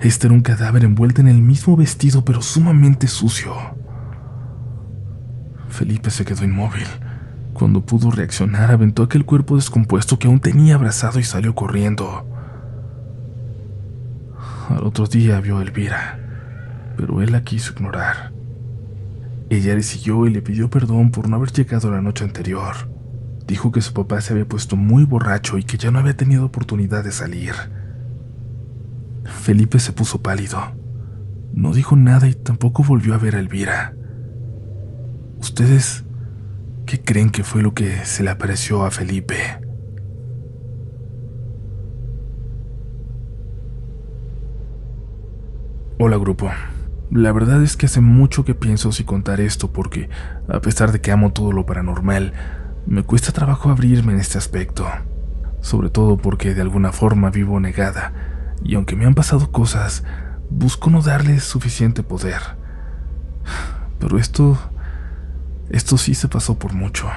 este 0.00 0.26
era 0.26 0.34
un 0.34 0.42
cadáver 0.42 0.84
envuelto 0.84 1.20
en 1.20 1.28
el 1.28 1.40
mismo 1.40 1.76
vestido 1.76 2.24
pero 2.24 2.42
sumamente 2.42 3.08
sucio. 3.08 3.54
Felipe 5.68 6.10
se 6.10 6.24
quedó 6.24 6.44
inmóvil. 6.44 6.86
Cuando 7.52 7.84
pudo 7.84 8.10
reaccionar, 8.10 8.70
aventó 8.70 9.02
aquel 9.02 9.24
cuerpo 9.24 9.56
descompuesto 9.56 10.18
que 10.18 10.26
aún 10.26 10.40
tenía 10.40 10.74
abrazado 10.74 11.18
y 11.18 11.24
salió 11.24 11.54
corriendo. 11.54 12.26
Al 14.68 14.84
otro 14.84 15.06
día 15.06 15.40
vio 15.40 15.58
a 15.58 15.62
Elvira, 15.62 16.18
pero 16.96 17.22
él 17.22 17.32
la 17.32 17.42
quiso 17.42 17.72
ignorar. 17.72 18.33
Ella 19.50 19.74
le 19.74 19.82
siguió 19.82 20.26
y 20.26 20.30
le 20.30 20.42
pidió 20.42 20.70
perdón 20.70 21.10
por 21.10 21.28
no 21.28 21.36
haber 21.36 21.52
llegado 21.52 21.90
la 21.90 22.00
noche 22.00 22.24
anterior. 22.24 22.74
Dijo 23.46 23.72
que 23.72 23.82
su 23.82 23.92
papá 23.92 24.20
se 24.20 24.32
había 24.32 24.48
puesto 24.48 24.76
muy 24.76 25.04
borracho 25.04 25.58
y 25.58 25.64
que 25.64 25.76
ya 25.76 25.90
no 25.90 25.98
había 25.98 26.16
tenido 26.16 26.46
oportunidad 26.46 27.04
de 27.04 27.12
salir. 27.12 27.54
Felipe 29.24 29.78
se 29.78 29.92
puso 29.92 30.22
pálido. 30.22 30.60
No 31.52 31.72
dijo 31.72 31.94
nada 31.96 32.26
y 32.26 32.34
tampoco 32.34 32.82
volvió 32.82 33.14
a 33.14 33.18
ver 33.18 33.36
a 33.36 33.40
Elvira. 33.40 33.94
¿Ustedes 35.38 36.04
¿Qué 36.86 37.00
creen 37.00 37.30
que 37.30 37.44
fue 37.44 37.62
lo 37.62 37.72
que 37.72 38.04
se 38.04 38.22
le 38.22 38.30
apareció 38.30 38.84
a 38.84 38.90
Felipe? 38.90 39.36
Hola 45.98 46.18
grupo. 46.18 46.50
La 47.14 47.30
verdad 47.30 47.62
es 47.62 47.76
que 47.76 47.86
hace 47.86 48.00
mucho 48.00 48.44
que 48.44 48.56
pienso 48.56 48.90
si 48.90 49.04
contar 49.04 49.40
esto 49.40 49.70
porque, 49.70 50.08
a 50.48 50.58
pesar 50.58 50.90
de 50.90 51.00
que 51.00 51.12
amo 51.12 51.32
todo 51.32 51.52
lo 51.52 51.64
paranormal, 51.64 52.32
me 52.86 53.04
cuesta 53.04 53.30
trabajo 53.30 53.70
abrirme 53.70 54.14
en 54.14 54.18
este 54.18 54.36
aspecto. 54.36 54.84
Sobre 55.60 55.90
todo 55.90 56.16
porque 56.16 56.54
de 56.54 56.60
alguna 56.60 56.90
forma 56.90 57.30
vivo 57.30 57.60
negada, 57.60 58.12
y 58.64 58.74
aunque 58.74 58.96
me 58.96 59.06
han 59.06 59.14
pasado 59.14 59.52
cosas, 59.52 60.02
busco 60.50 60.90
no 60.90 61.02
darles 61.02 61.44
suficiente 61.44 62.02
poder. 62.02 62.40
Pero 64.00 64.18
esto 64.18 64.58
esto 65.70 65.96
sí 65.98 66.16
se 66.16 66.26
pasó 66.26 66.58
por 66.58 66.72
mucho. 66.72 67.08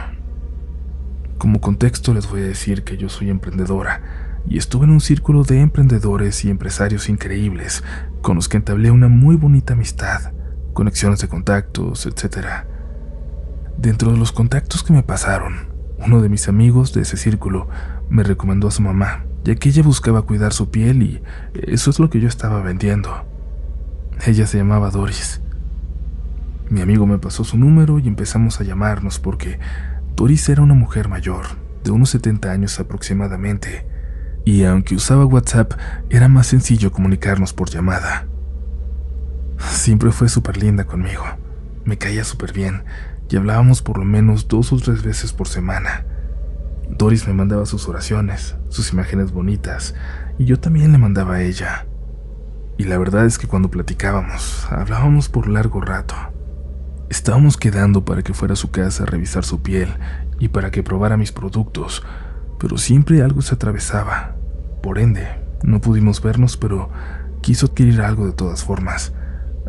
Como 1.40 1.60
contexto 1.60 2.14
les 2.14 2.30
voy 2.30 2.42
a 2.42 2.48
decir 2.48 2.84
que 2.84 2.98
yo 2.98 3.10
soy 3.10 3.32
emprendedora 3.32 4.27
y 4.50 4.58
estuve 4.58 4.86
en 4.86 4.92
un 4.92 5.02
círculo 5.02 5.44
de 5.44 5.62
emprendedores 5.62 6.44
y 6.46 6.50
empresarios 6.50 7.10
increíbles 7.10 7.84
con 8.22 8.36
los 8.36 8.50
que 8.50 8.58
entablé 8.58 8.92
una 8.92 9.08
muy 9.08 9.36
bonita 9.36 9.74
amistad, 9.74 10.34
conexiones 10.74 11.20
de 11.20 11.28
contactos, 11.28 12.06
etc. 12.06 12.48
Dentro 13.78 14.12
de 14.12 14.18
los 14.18 14.32
contactos 14.32 14.84
que 14.84 14.94
me 14.94 15.04
pasaron, 15.04 15.68
uno 16.00 16.22
de 16.22 16.30
mis 16.30 16.48
amigos 16.48 16.94
de 16.94 17.02
ese 17.02 17.18
círculo 17.18 17.68
me 18.10 18.24
recomendó 18.24 18.68
a 18.68 18.72
su 18.72 18.82
mamá, 18.82 19.26
ya 19.44 19.56
que 19.56 19.70
ella 19.70 19.84
buscaba 19.84 20.22
cuidar 20.22 20.54
su 20.54 20.70
piel 20.70 21.04
y 21.04 21.22
eso 21.54 21.90
es 21.90 22.00
lo 22.00 22.10
que 22.10 22.20
yo 22.20 22.28
estaba 22.28 22.62
vendiendo. 22.62 23.26
Ella 24.26 24.48
se 24.48 24.58
llamaba 24.58 24.90
Doris 24.90 25.42
mi 26.70 26.82
amigo 26.82 27.08
me 27.08 27.18
pasó 27.18 27.46
su 27.46 27.58
número 27.58 27.98
y 27.98 28.08
empezamos 28.08 28.60
a 28.60 28.66
llamarnos 28.66 29.20
porque 29.20 29.58
Doris 30.16 30.50
era 30.50 30.62
una 30.62 30.74
mujer 30.74 31.08
mayor, 31.08 31.46
de 31.84 31.92
unos 31.92 32.10
70 32.10 32.52
años 32.52 32.80
aproximadamente, 32.80 33.88
y 34.48 34.64
aunque 34.64 34.96
usaba 34.96 35.26
WhatsApp, 35.26 35.74
era 36.10 36.30
más 36.30 36.48
sencillo 36.48 36.94
comunicarnos 36.94 37.52
por 37.52 37.70
llamada. 37.70 38.28
Siempre 39.60 40.10
fue 40.14 40.30
súper 40.30 40.56
linda 40.56 40.86
conmigo, 40.86 41.26
me 41.84 41.98
caía 41.98 42.24
súper 42.24 42.54
bien 42.54 42.86
y 43.30 43.36
hablábamos 43.36 43.82
por 43.82 43.98
lo 43.98 44.06
menos 44.06 44.48
dos 44.48 44.72
o 44.72 44.78
tres 44.78 45.04
veces 45.04 45.34
por 45.34 45.50
semana. 45.50 46.06
Doris 46.90 47.28
me 47.28 47.34
mandaba 47.34 47.66
sus 47.66 47.90
oraciones, 47.90 48.56
sus 48.70 48.94
imágenes 48.94 49.34
bonitas, 49.34 49.96
y 50.38 50.46
yo 50.46 50.58
también 50.58 50.94
le 50.94 50.98
mandaba 50.98 51.36
a 51.36 51.42
ella. 51.42 51.86
Y 52.78 52.86
la 52.86 52.98
verdad 52.98 53.26
es 53.26 53.38
que 53.38 53.48
cuando 53.48 53.70
platicábamos, 53.70 54.66
hablábamos 54.72 55.28
por 55.28 55.50
largo 55.50 55.82
rato. 55.82 56.16
Estábamos 57.10 57.58
quedando 57.58 58.06
para 58.06 58.22
que 58.22 58.34
fuera 58.34 58.54
a 58.54 58.56
su 58.56 58.72
casa 58.72 59.04
a 59.04 59.08
revisar 59.08 59.44
su 59.44 59.62
piel 59.62 59.90
y 60.40 60.48
para 60.48 60.72
que 60.72 60.84
probara 60.84 61.18
mis 61.18 61.34
productos, 61.34 62.02
pero 62.58 62.78
siempre 62.78 63.22
algo 63.22 63.42
se 63.42 63.54
atravesaba. 63.54 64.37
Por 64.88 65.00
ende, 65.00 65.28
no 65.64 65.82
pudimos 65.82 66.22
vernos, 66.22 66.56
pero 66.56 66.90
quiso 67.42 67.66
adquirir 67.66 68.00
algo 68.00 68.26
de 68.26 68.32
todas 68.32 68.64
formas, 68.64 69.12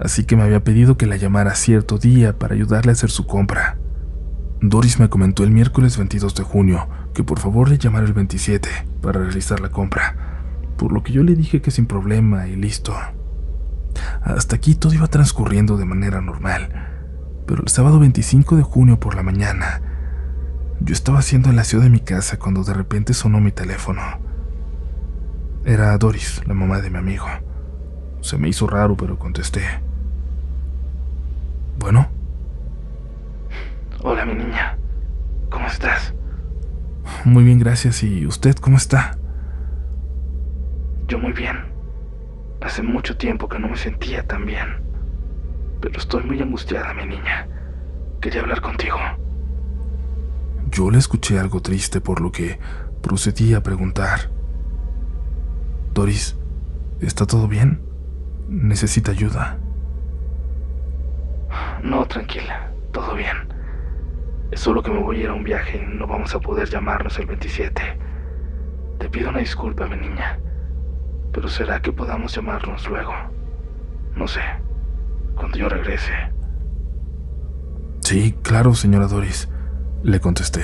así 0.01 0.23
que 0.23 0.37
me 0.37 0.45
había 0.45 0.63
pedido 0.63 0.97
que 0.97 1.07
la 1.07 1.17
llamara 1.17 1.57
cierto 1.57 1.99
día 1.99 2.39
para 2.39 2.55
ayudarle 2.55 2.93
a 2.93 2.93
hacer 2.93 3.11
su 3.11 3.27
compra. 3.27 3.79
Doris 4.61 5.01
me 5.01 5.09
comentó 5.09 5.43
el 5.43 5.51
miércoles 5.51 5.99
22 5.99 6.37
de 6.37 6.45
junio 6.45 6.89
que 7.15 7.25
por 7.25 7.41
favor 7.41 7.69
le 7.69 7.79
llamara 7.79 8.07
el 8.07 8.13
27 8.13 8.69
para 9.03 9.19
realizar 9.19 9.59
la 9.59 9.71
compra, 9.71 10.15
por 10.77 10.93
lo 10.93 11.03
que 11.03 11.13
yo 11.13 11.25
le 11.25 11.35
dije 11.35 11.61
que 11.61 11.73
sin 11.73 11.87
problema 11.87 12.47
y 12.47 12.55
listo. 12.55 12.95
Hasta 14.23 14.55
aquí 14.55 14.77
todo 14.77 14.95
iba 14.95 15.09
transcurriendo 15.09 15.77
de 15.77 15.85
manera 15.85 16.21
normal 16.21 16.69
pero 17.45 17.63
el 17.63 17.69
sábado 17.69 17.99
25 17.99 18.55
de 18.55 18.63
junio 18.63 19.01
por 19.01 19.17
la 19.17 19.25
mañana, 19.25 19.81
yo 20.81 20.93
estaba 20.93 21.19
haciendo 21.19 21.51
el 21.51 21.59
aseo 21.59 21.81
de 21.81 21.91
mi 21.91 21.99
casa 21.99 22.39
cuando 22.39 22.63
de 22.63 22.73
repente 22.73 23.15
sonó 23.15 23.41
mi 23.41 23.51
teléfono. 23.51 24.28
Era 25.65 25.97
Doris, 25.99 26.43
la 26.47 26.55
mamá 26.55 26.81
de 26.81 26.91
mi 26.91 26.99
amigo. 26.99 27.27
Se 28.21 28.39
me 28.39 28.49
hizo 28.49 28.67
raro, 28.67 28.97
pero 28.97 29.19
contesté. 29.19 29.63
Bueno. 31.79 32.09
Hola, 34.03 34.25
mi 34.25 34.35
niña. 34.35 34.79
¿Cómo 35.51 35.67
estás? 35.67 36.15
Muy 37.25 37.45
bien, 37.45 37.59
gracias. 37.59 38.03
¿Y 38.03 38.27
usted 38.27 38.57
cómo 38.57 38.77
está? 38.77 39.19
Yo 41.07 41.19
muy 41.19 41.33
bien. 41.33 41.57
Hace 42.61 42.83
mucho 42.83 43.17
tiempo 43.17 43.49
que 43.49 43.59
no 43.59 43.69
me 43.69 43.77
sentía 43.77 44.27
tan 44.27 44.45
bien 44.45 44.89
pero 45.81 45.99
estoy 45.99 46.23
muy 46.25 46.41
angustiada, 46.41 46.93
mi 46.95 47.07
niña. 47.07 47.49
Quería 48.21 48.41
hablar 48.41 48.61
contigo. 48.61 48.97
Yo 50.71 50.91
le 50.91 50.99
escuché 50.99 51.39
algo 51.39 51.63
triste, 51.63 52.01
por 52.01 52.21
lo 52.21 52.33
que 52.33 52.59
procedí 53.03 53.55
a 53.55 53.63
preguntar. 53.63 54.31
Doris, 55.95 56.37
¿está 57.01 57.27
todo 57.27 57.49
bien? 57.49 57.81
¿Necesita 58.49 59.13
ayuda? 59.13 59.59
No, 61.83 62.07
tranquila, 62.07 62.73
todo 62.93 63.15
bien. 63.15 63.37
Es 64.51 64.61
solo 64.61 64.83
que 64.83 64.91
me 64.91 65.01
voy 65.01 65.19
a 65.19 65.21
ir 65.25 65.29
a 65.29 65.35
un 65.35 65.45
viaje 65.45 65.79
y 65.83 65.97
no 65.97 66.07
vamos 66.07 66.35
a 66.35 66.41
poder 66.41 66.69
llamarnos 66.69 67.19
el 67.19 67.27
27. 67.27 67.83
Te 68.99 69.09
pido 69.11 69.31
una 69.31 69.39
disculpa, 69.41 69.87
mi 69.87 69.97
niña, 69.97 70.41
pero 71.33 71.49
será 71.49 71.81
que 71.81 71.93
podamos 71.93 72.35
llamarnos 72.35 72.89
luego. 72.89 73.13
No 74.17 74.27
sé 74.27 74.41
cuando 75.37 75.57
yo 75.57 75.69
regrese. 75.69 76.13
Sí, 78.01 78.35
claro, 78.43 78.75
señora 78.75 79.07
Doris, 79.07 79.49
le 80.03 80.21
contesté. 80.21 80.63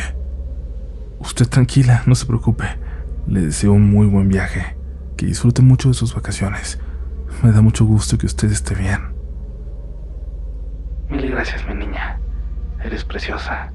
Usted 1.21 1.47
tranquila, 1.47 2.03
no 2.07 2.15
se 2.15 2.27
preocupe. 2.27 2.65
Le 3.27 3.41
deseo 3.43 3.73
un 3.73 3.91
muy 3.91 4.07
buen 4.07 4.29
viaje. 4.29 4.77
Que 5.17 5.27
disfrute 5.27 5.63
mucho 5.63 5.89
de 5.89 5.95
sus 5.95 6.15
vacaciones. 6.15 6.79
Me 7.43 7.53
da 7.53 7.61
mucho 7.61 7.85
gusto 7.85 8.19
que 8.19 8.27
usted 8.27 8.51
esté 8.51 8.75
bien. 8.75 9.15
Mil 11.09 11.31
gracias, 11.31 11.67
mi 11.69 11.75
niña. 11.75 12.19
Eres 12.83 13.05
preciosa. 13.05 13.73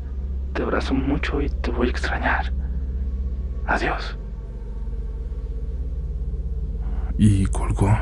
Te 0.53 0.63
abrazo 0.63 0.93
mucho 0.93 1.41
y 1.41 1.49
te 1.49 1.71
voy 1.71 1.87
a 1.87 1.91
extrañar. 1.91 2.51
Adiós. 3.67 4.17
Y 7.17 7.45
colgó. 7.47 7.95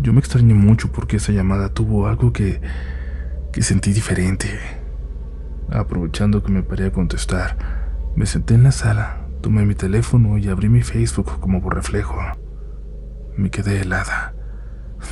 Yo 0.00 0.12
me 0.12 0.20
extrañé 0.20 0.54
mucho 0.54 0.92
porque 0.92 1.16
esa 1.16 1.32
llamada 1.32 1.70
tuvo 1.70 2.06
algo 2.06 2.32
que 2.32 2.60
que 3.56 3.62
sentí 3.62 3.94
diferente. 3.94 4.60
Aprovechando 5.70 6.42
que 6.42 6.52
me 6.52 6.62
paré 6.62 6.88
a 6.88 6.92
contestar, 6.92 7.56
me 8.14 8.26
senté 8.26 8.52
en 8.52 8.64
la 8.64 8.70
sala, 8.70 9.25
tomé 9.40 9.64
mi 9.64 9.74
teléfono 9.74 10.38
y 10.38 10.48
abrí 10.48 10.68
mi 10.68 10.82
Facebook 10.82 11.38
como 11.40 11.60
por 11.62 11.74
reflejo. 11.74 12.16
Me 13.36 13.50
quedé 13.50 13.80
helada. 13.80 14.34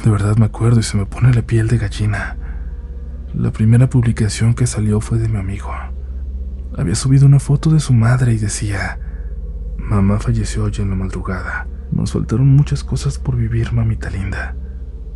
De 0.04 0.10
verdad 0.10 0.36
me 0.36 0.46
acuerdo 0.46 0.80
y 0.80 0.82
se 0.82 0.96
me 0.96 1.06
pone 1.06 1.32
la 1.32 1.42
piel 1.42 1.68
de 1.68 1.78
gallina. 1.78 2.36
La 3.34 3.52
primera 3.52 3.88
publicación 3.90 4.54
que 4.54 4.66
salió 4.66 5.00
fue 5.00 5.18
de 5.18 5.28
mi 5.28 5.38
amigo. 5.38 5.70
Había 6.76 6.94
subido 6.94 7.26
una 7.26 7.38
foto 7.38 7.70
de 7.70 7.80
su 7.80 7.92
madre 7.92 8.32
y 8.32 8.38
decía, 8.38 8.98
Mamá 9.76 10.18
falleció 10.18 10.64
hoy 10.64 10.72
en 10.78 10.90
la 10.90 10.96
madrugada. 10.96 11.68
Nos 11.92 12.12
faltaron 12.12 12.48
muchas 12.48 12.82
cosas 12.82 13.18
por 13.18 13.36
vivir, 13.36 13.72
mamita 13.72 14.08
linda. 14.08 14.56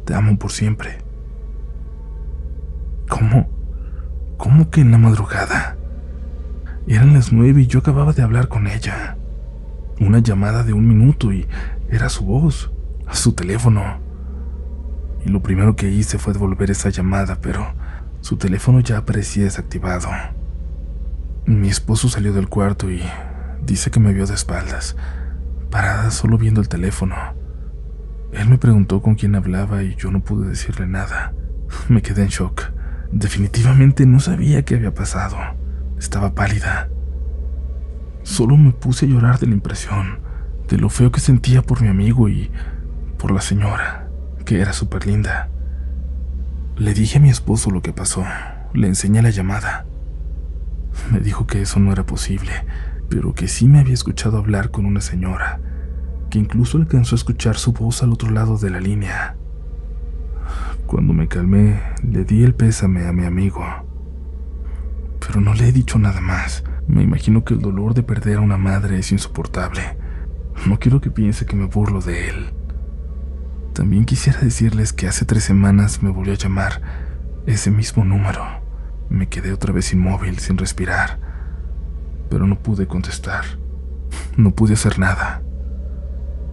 Te 0.05 0.15
amo 0.15 0.39
por 0.39 0.53
siempre. 0.53 0.99
¿Cómo? 3.09 3.49
¿Cómo 4.37 4.71
que 4.71 4.83
en 4.83 4.93
la 4.93 4.99
madrugada? 4.99 5.78
Eran 6.91 7.13
las 7.13 7.35
nueve 7.35 7.61
y 7.61 7.67
yo 7.67 7.81
acababa 7.81 8.15
de 8.15 8.23
hablar 8.23 8.49
con 8.49 8.67
ella. 8.67 9.19
Una 10.01 10.21
llamada 10.21 10.63
de 10.63 10.73
un 10.73 10.89
minuto 10.89 11.35
y 11.35 11.47
era 11.91 12.09
su 12.09 12.25
voz, 12.25 12.73
su 13.13 13.35
teléfono. 13.35 14.01
Y 15.23 15.29
lo 15.29 15.43
primero 15.43 15.77
que 15.77 15.91
hice 15.91 16.17
fue 16.17 16.33
devolver 16.33 16.71
esa 16.71 16.89
llamada, 16.89 17.43
pero 17.43 17.75
su 18.23 18.39
teléfono 18.39 18.81
ya 18.81 18.97
aparecía 18.97 19.45
desactivado. 19.45 20.09
Mi 21.45 21.69
esposo 21.69 22.09
salió 22.09 22.33
del 22.33 22.49
cuarto 22.49 22.91
y 22.91 23.03
dice 23.67 23.91
que 23.91 24.01
me 24.01 24.15
vio 24.15 24.27
de 24.27 24.33
espaldas, 24.33 24.97
parada 25.71 26.11
solo 26.11 26.39
viendo 26.39 26.63
el 26.63 26.71
teléfono. 26.71 27.17
Él 28.33 28.49
me 28.49 28.57
preguntó 28.57 29.03
con 29.03 29.15
quién 29.15 29.35
hablaba 29.35 29.83
y 29.83 29.95
yo 29.97 30.11
no 30.11 30.21
pude 30.21 30.49
decirle 30.49 30.87
nada. 30.87 31.35
Me 31.91 32.01
quedé 32.01 32.23
en 32.23 32.29
shock. 32.29 32.63
Definitivamente 33.13 34.07
no 34.07 34.21
sabía 34.21 34.65
qué 34.65 34.77
había 34.77 34.95
pasado. 34.95 35.58
Estaba 35.99 36.35
pálida. 36.35 36.89
Solo 38.23 38.57
me 38.57 38.73
puse 38.73 39.07
a 39.07 39.09
llorar 39.09 39.39
de 39.39 39.47
la 39.47 39.55
impresión, 39.55 40.21
de 40.69 40.79
lo 40.79 40.91
feo 40.91 41.11
que 41.11 41.21
sentía 41.21 41.63
por 41.63 41.83
mi 41.83 41.89
amigo 41.89 42.29
y 42.29 42.51
por 43.17 43.33
la 43.33 43.41
señora, 43.41 44.09
que 44.45 44.61
era 44.61 44.73
súper 44.73 45.07
linda. 45.07 45.49
Le 46.77 46.95
dije 46.95 47.19
a 47.19 47.21
mi 47.21 47.31
esposo 47.31 47.71
lo 47.71 47.83
que 47.83 47.93
pasó. 47.93 48.25
Le 48.75 48.87
enseñé 48.87 49.23
la 49.23 49.31
llamada. 49.31 49.87
Me 51.11 51.21
dijo 51.21 51.47
que 51.47 51.63
eso 51.63 51.81
no 51.81 51.91
era 51.91 52.07
posible, 52.07 52.53
pero 53.09 53.35
que 53.35 53.49
sí 53.49 53.67
me 53.67 53.81
había 53.81 53.95
escuchado 53.95 54.39
hablar 54.39 54.71
con 54.71 54.87
una 54.87 55.01
señora, 55.01 55.59
que 56.31 56.39
incluso 56.39 56.79
alcanzó 56.79 57.15
a 57.15 57.19
escuchar 57.19 57.57
su 57.57 57.73
voz 57.73 58.03
al 58.03 58.13
otro 58.13 58.31
lado 58.31 58.59
de 58.59 58.71
la 58.71 58.81
línea. 58.81 59.37
Cuando 60.87 61.13
me 61.13 61.29
calmé, 61.29 61.81
le 62.09 62.25
di 62.25 62.45
el 62.45 62.55
pésame 62.55 63.07
a 63.07 63.13
mi 63.13 63.25
amigo. 63.25 63.65
Pero 65.29 65.43
no 65.43 65.53
le 65.53 65.69
he 65.69 65.73
dicho 65.73 65.99
nada 65.99 66.23
más. 66.23 66.65
Me 66.87 67.03
imagino 67.03 67.45
que 67.45 67.53
el 67.53 67.61
dolor 67.61 67.93
de 67.93 68.03
perder 68.03 68.39
a 68.39 68.41
una 68.41 68.57
madre 68.57 68.99
es 68.99 69.13
insoportable. 69.13 69.83
No 70.67 70.79
quiero 70.79 71.03
que 71.03 71.11
piense 71.11 71.45
que 71.45 71.55
me 71.55 71.67
burlo 71.67 72.01
de 72.01 72.31
él. 72.31 72.51
También 73.75 74.07
quisiera 74.07 74.41
decirles 74.41 74.95
que 74.95 75.07
hace 75.07 75.27
tres 75.27 75.45
semanas 75.45 76.03
me 76.03 76.09
volvió 76.09 76.33
a 76.33 76.37
llamar 76.37 76.81
ese 77.47 77.71
mismo 77.71 78.07
número. 78.07 78.43
Me 79.11 79.29
quedé 79.29 79.53
otra 79.53 79.73
vez 79.73 79.93
inmóvil, 79.93 80.39
sin 80.39 80.57
respirar, 80.57 81.19
pero 82.31 82.47
no 82.47 82.59
pude 82.59 82.87
contestar. 82.87 83.45
No 84.39 84.53
pude 84.53 84.75
hacer 84.75 84.99
nada. 84.99 85.43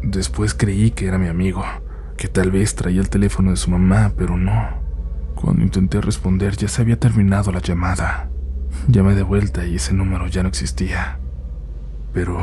Después 0.03 0.53
creí 0.53 0.91
que 0.91 1.07
era 1.07 1.17
mi 1.17 1.27
amigo, 1.27 1.63
que 2.17 2.27
tal 2.27 2.51
vez 2.51 2.75
traía 2.75 2.99
el 2.99 3.09
teléfono 3.09 3.51
de 3.51 3.57
su 3.57 3.71
mamá, 3.71 4.11
pero 4.17 4.35
no. 4.35 4.83
Cuando 5.33 5.63
intenté 5.63 6.01
responder 6.01 6.57
ya 6.57 6.67
se 6.67 6.81
había 6.81 6.99
terminado 6.99 7.53
la 7.53 7.59
llamada. 7.59 8.29
Llamé 8.87 9.15
de 9.15 9.23
vuelta 9.23 9.65
y 9.65 9.75
ese 9.75 9.93
número 9.93 10.27
ya 10.27 10.43
no 10.43 10.49
existía. 10.49 11.19
Pero 12.13 12.37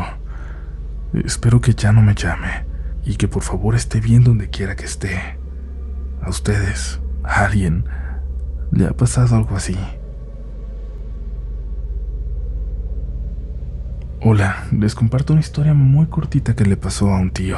espero 1.24 1.60
que 1.60 1.74
ya 1.74 1.92
no 1.92 2.02
me 2.02 2.14
llame 2.14 2.64
y 3.04 3.16
que 3.16 3.28
por 3.28 3.42
favor 3.42 3.74
esté 3.74 4.00
bien 4.00 4.24
donde 4.24 4.50
quiera 4.50 4.74
que 4.74 4.84
esté. 4.84 5.38
A 6.20 6.30
ustedes, 6.30 7.00
a 7.22 7.44
alguien, 7.44 7.84
le 8.72 8.86
ha 8.86 8.92
pasado 8.92 9.36
algo 9.36 9.56
así. 9.56 9.76
Hola, 14.20 14.66
les 14.70 14.94
comparto 14.94 15.32
una 15.32 15.40
historia 15.40 15.74
muy 15.74 16.06
cortita 16.06 16.54
que 16.54 16.64
le 16.64 16.76
pasó 16.76 17.10
a 17.10 17.18
un 17.18 17.30
tío. 17.32 17.56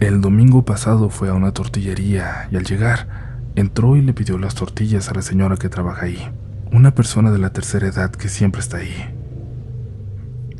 El 0.00 0.20
domingo 0.20 0.64
pasado 0.64 1.10
fue 1.10 1.28
a 1.28 1.34
una 1.34 1.52
tortillería 1.52 2.48
y 2.50 2.56
al 2.56 2.64
llegar 2.64 3.40
entró 3.54 3.96
y 3.96 4.02
le 4.02 4.12
pidió 4.12 4.38
las 4.38 4.54
tortillas 4.54 5.08
a 5.08 5.14
la 5.14 5.22
señora 5.22 5.56
que 5.56 5.68
trabaja 5.68 6.06
ahí, 6.06 6.28
una 6.72 6.94
persona 6.94 7.32
de 7.32 7.38
la 7.38 7.52
tercera 7.52 7.88
edad 7.88 8.10
que 8.10 8.28
siempre 8.28 8.60
está 8.60 8.78
ahí. 8.78 8.94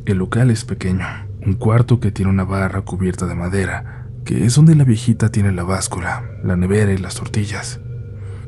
El 0.05 0.17
local 0.17 0.51
es 0.51 0.65
pequeño, 0.65 1.05
un 1.45 1.53
cuarto 1.53 1.99
que 1.99 2.11
tiene 2.11 2.31
una 2.31 2.43
barra 2.43 2.81
cubierta 2.81 3.27
de 3.27 3.35
madera, 3.35 4.07
que 4.25 4.45
es 4.45 4.55
donde 4.55 4.75
la 4.75 4.83
viejita 4.83 5.29
tiene 5.29 5.51
la 5.51 5.63
báscula, 5.63 6.23
la 6.43 6.55
nevera 6.55 6.91
y 6.91 6.97
las 6.97 7.15
tortillas. 7.15 7.79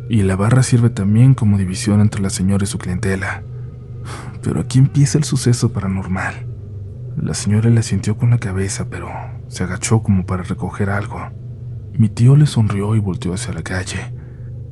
Y 0.10 0.23
la 0.23 0.36
barra 0.36 0.62
sirve 0.62 0.89
también 0.89 1.34
como 1.34 1.58
división 1.58 2.02
entre 2.02 2.21
la 2.21 2.30
señora 2.30 2.65
y 2.65 2.67
su 2.67 2.78
clientela. 2.78 3.43
Pero 4.41 4.60
aquí 4.60 4.80
empieza 4.80 5.17
el 5.17 5.23
suceso 5.23 5.71
paranormal. 5.71 6.47
La 7.15 7.34
señora 7.34 7.69
le 7.69 7.84
sintió 7.84 8.17
con 8.17 8.32
la 8.32 8.39
cabeza, 8.39 8.88
pero 8.89 9.10
se 9.47 9.63
agachó 9.63 10.04
como 10.04 10.26
para 10.26 10.43
recoger 10.43 10.89
algo. 10.89 11.30
Mi 11.93 12.10
tío 12.10 12.36
le 12.36 12.47
sonrió 12.47 12.95
y 12.95 12.99
volteó 12.99 13.34
hacia 13.34 13.54
la 13.54 13.62
calle. 13.62 14.13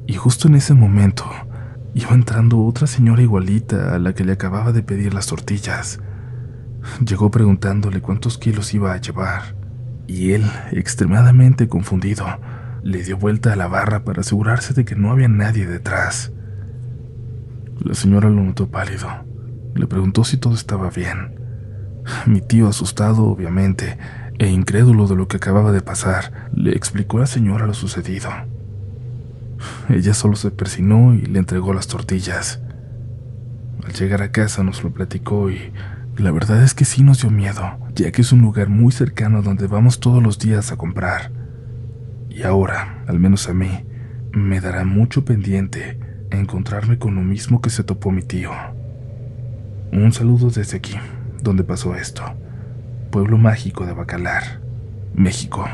Y 0.08 0.16
justo 0.16 0.48
en 0.50 0.56
ese 0.56 0.74
momento 0.74 1.26
iba 1.94 2.12
entrando 2.12 2.64
otra 2.64 2.88
señora 2.88 3.22
igualita 3.22 3.94
a 3.96 4.00
la 4.00 4.14
que 4.14 4.24
le 4.24 4.34
acababa 4.34 4.72
de 4.72 4.84
pedir 4.84 5.14
las 5.14 5.28
tortillas. 5.28 6.00
Llegó 7.06 7.30
preguntándole 7.32 8.02
cuántos 8.02 8.38
kilos 8.38 8.74
iba 8.74 8.94
a 8.94 9.02
llevar. 9.02 9.56
Y 10.08 10.32
él, 10.32 10.44
extremadamente 10.72 11.68
confundido, 11.68 12.26
le 12.84 13.04
dio 13.04 13.18
vuelta 13.18 13.54
a 13.54 13.56
la 13.56 13.68
barra 13.68 14.04
para 14.04 14.22
asegurarse 14.22 14.74
de 14.74 14.86
que 14.86 14.96
no 14.96 15.12
había 15.12 15.28
nadie 15.28 15.66
detrás. 15.66 16.32
La 17.80 17.94
señora 17.94 18.30
lo 18.30 18.42
notó 18.42 18.70
pálido. 18.70 19.08
Le 19.76 19.88
preguntó 19.88 20.24
si 20.24 20.38
todo 20.38 20.54
estaba 20.54 20.90
bien. 20.90 21.40
Mi 22.26 22.42
tío, 22.42 22.68
asustado 22.68 23.26
obviamente, 23.26 23.98
e 24.40 24.48
incrédulo 24.48 25.08
de 25.08 25.16
lo 25.16 25.28
que 25.28 25.38
acababa 25.38 25.72
de 25.72 25.82
pasar, 25.82 26.50
le 26.54 26.72
explicó 26.72 27.18
a 27.18 27.22
la 27.22 27.28
señora 27.28 27.68
lo 27.68 27.74
sucedido. 27.74 28.30
Ella 29.90 30.14
solo 30.14 30.36
se 30.36 30.52
persinó 30.52 31.14
y 31.14 31.22
le 31.22 31.40
entregó 31.40 31.74
las 31.74 31.88
tortillas. 31.88 32.62
Al 33.86 33.94
llegar 33.94 34.22
a 34.22 34.32
casa 34.32 34.64
nos 34.64 34.84
lo 34.84 34.92
platicó 34.92 35.50
y 35.50 35.72
la 36.18 36.32
verdad 36.32 36.64
es 36.64 36.74
que 36.74 36.86
sí 36.86 37.04
nos 37.04 37.22
dio 37.22 37.32
miedo, 37.32 37.78
ya 37.96 38.12
que 38.12 38.22
es 38.22 38.32
un 38.32 38.42
lugar 38.42 38.70
muy 38.70 38.92
cercano 38.92 39.42
donde 39.42 39.68
vamos 39.68 40.00
todos 40.00 40.22
los 40.22 40.40
días 40.40 40.72
a 40.72 40.78
comprar. 40.78 41.32
Y 42.30 42.44
ahora, 42.44 43.04
al 43.08 43.20
menos 43.20 43.50
a 43.50 43.54
mí, 43.54 43.86
me 44.32 44.62
dará 44.62 44.86
mucho 44.86 45.26
pendiente 45.26 46.00
encontrarme 46.32 46.98
con 46.98 47.16
lo 47.16 47.22
mismo 47.22 47.62
que 47.62 47.70
se 47.70 47.84
topó 47.84 48.12
mi 48.12 48.22
tío. 48.22 48.52
Un 49.92 50.14
saludo 50.14 50.50
desde 50.50 50.78
aquí 50.78 50.98
donde 51.42 51.64
pasó 51.64 51.96
esto. 51.96 52.24
Pueblo 53.12 53.38
mágico 53.38 53.86
de 53.86 53.94
Bacalar, 53.94 54.62
México. 55.14 55.68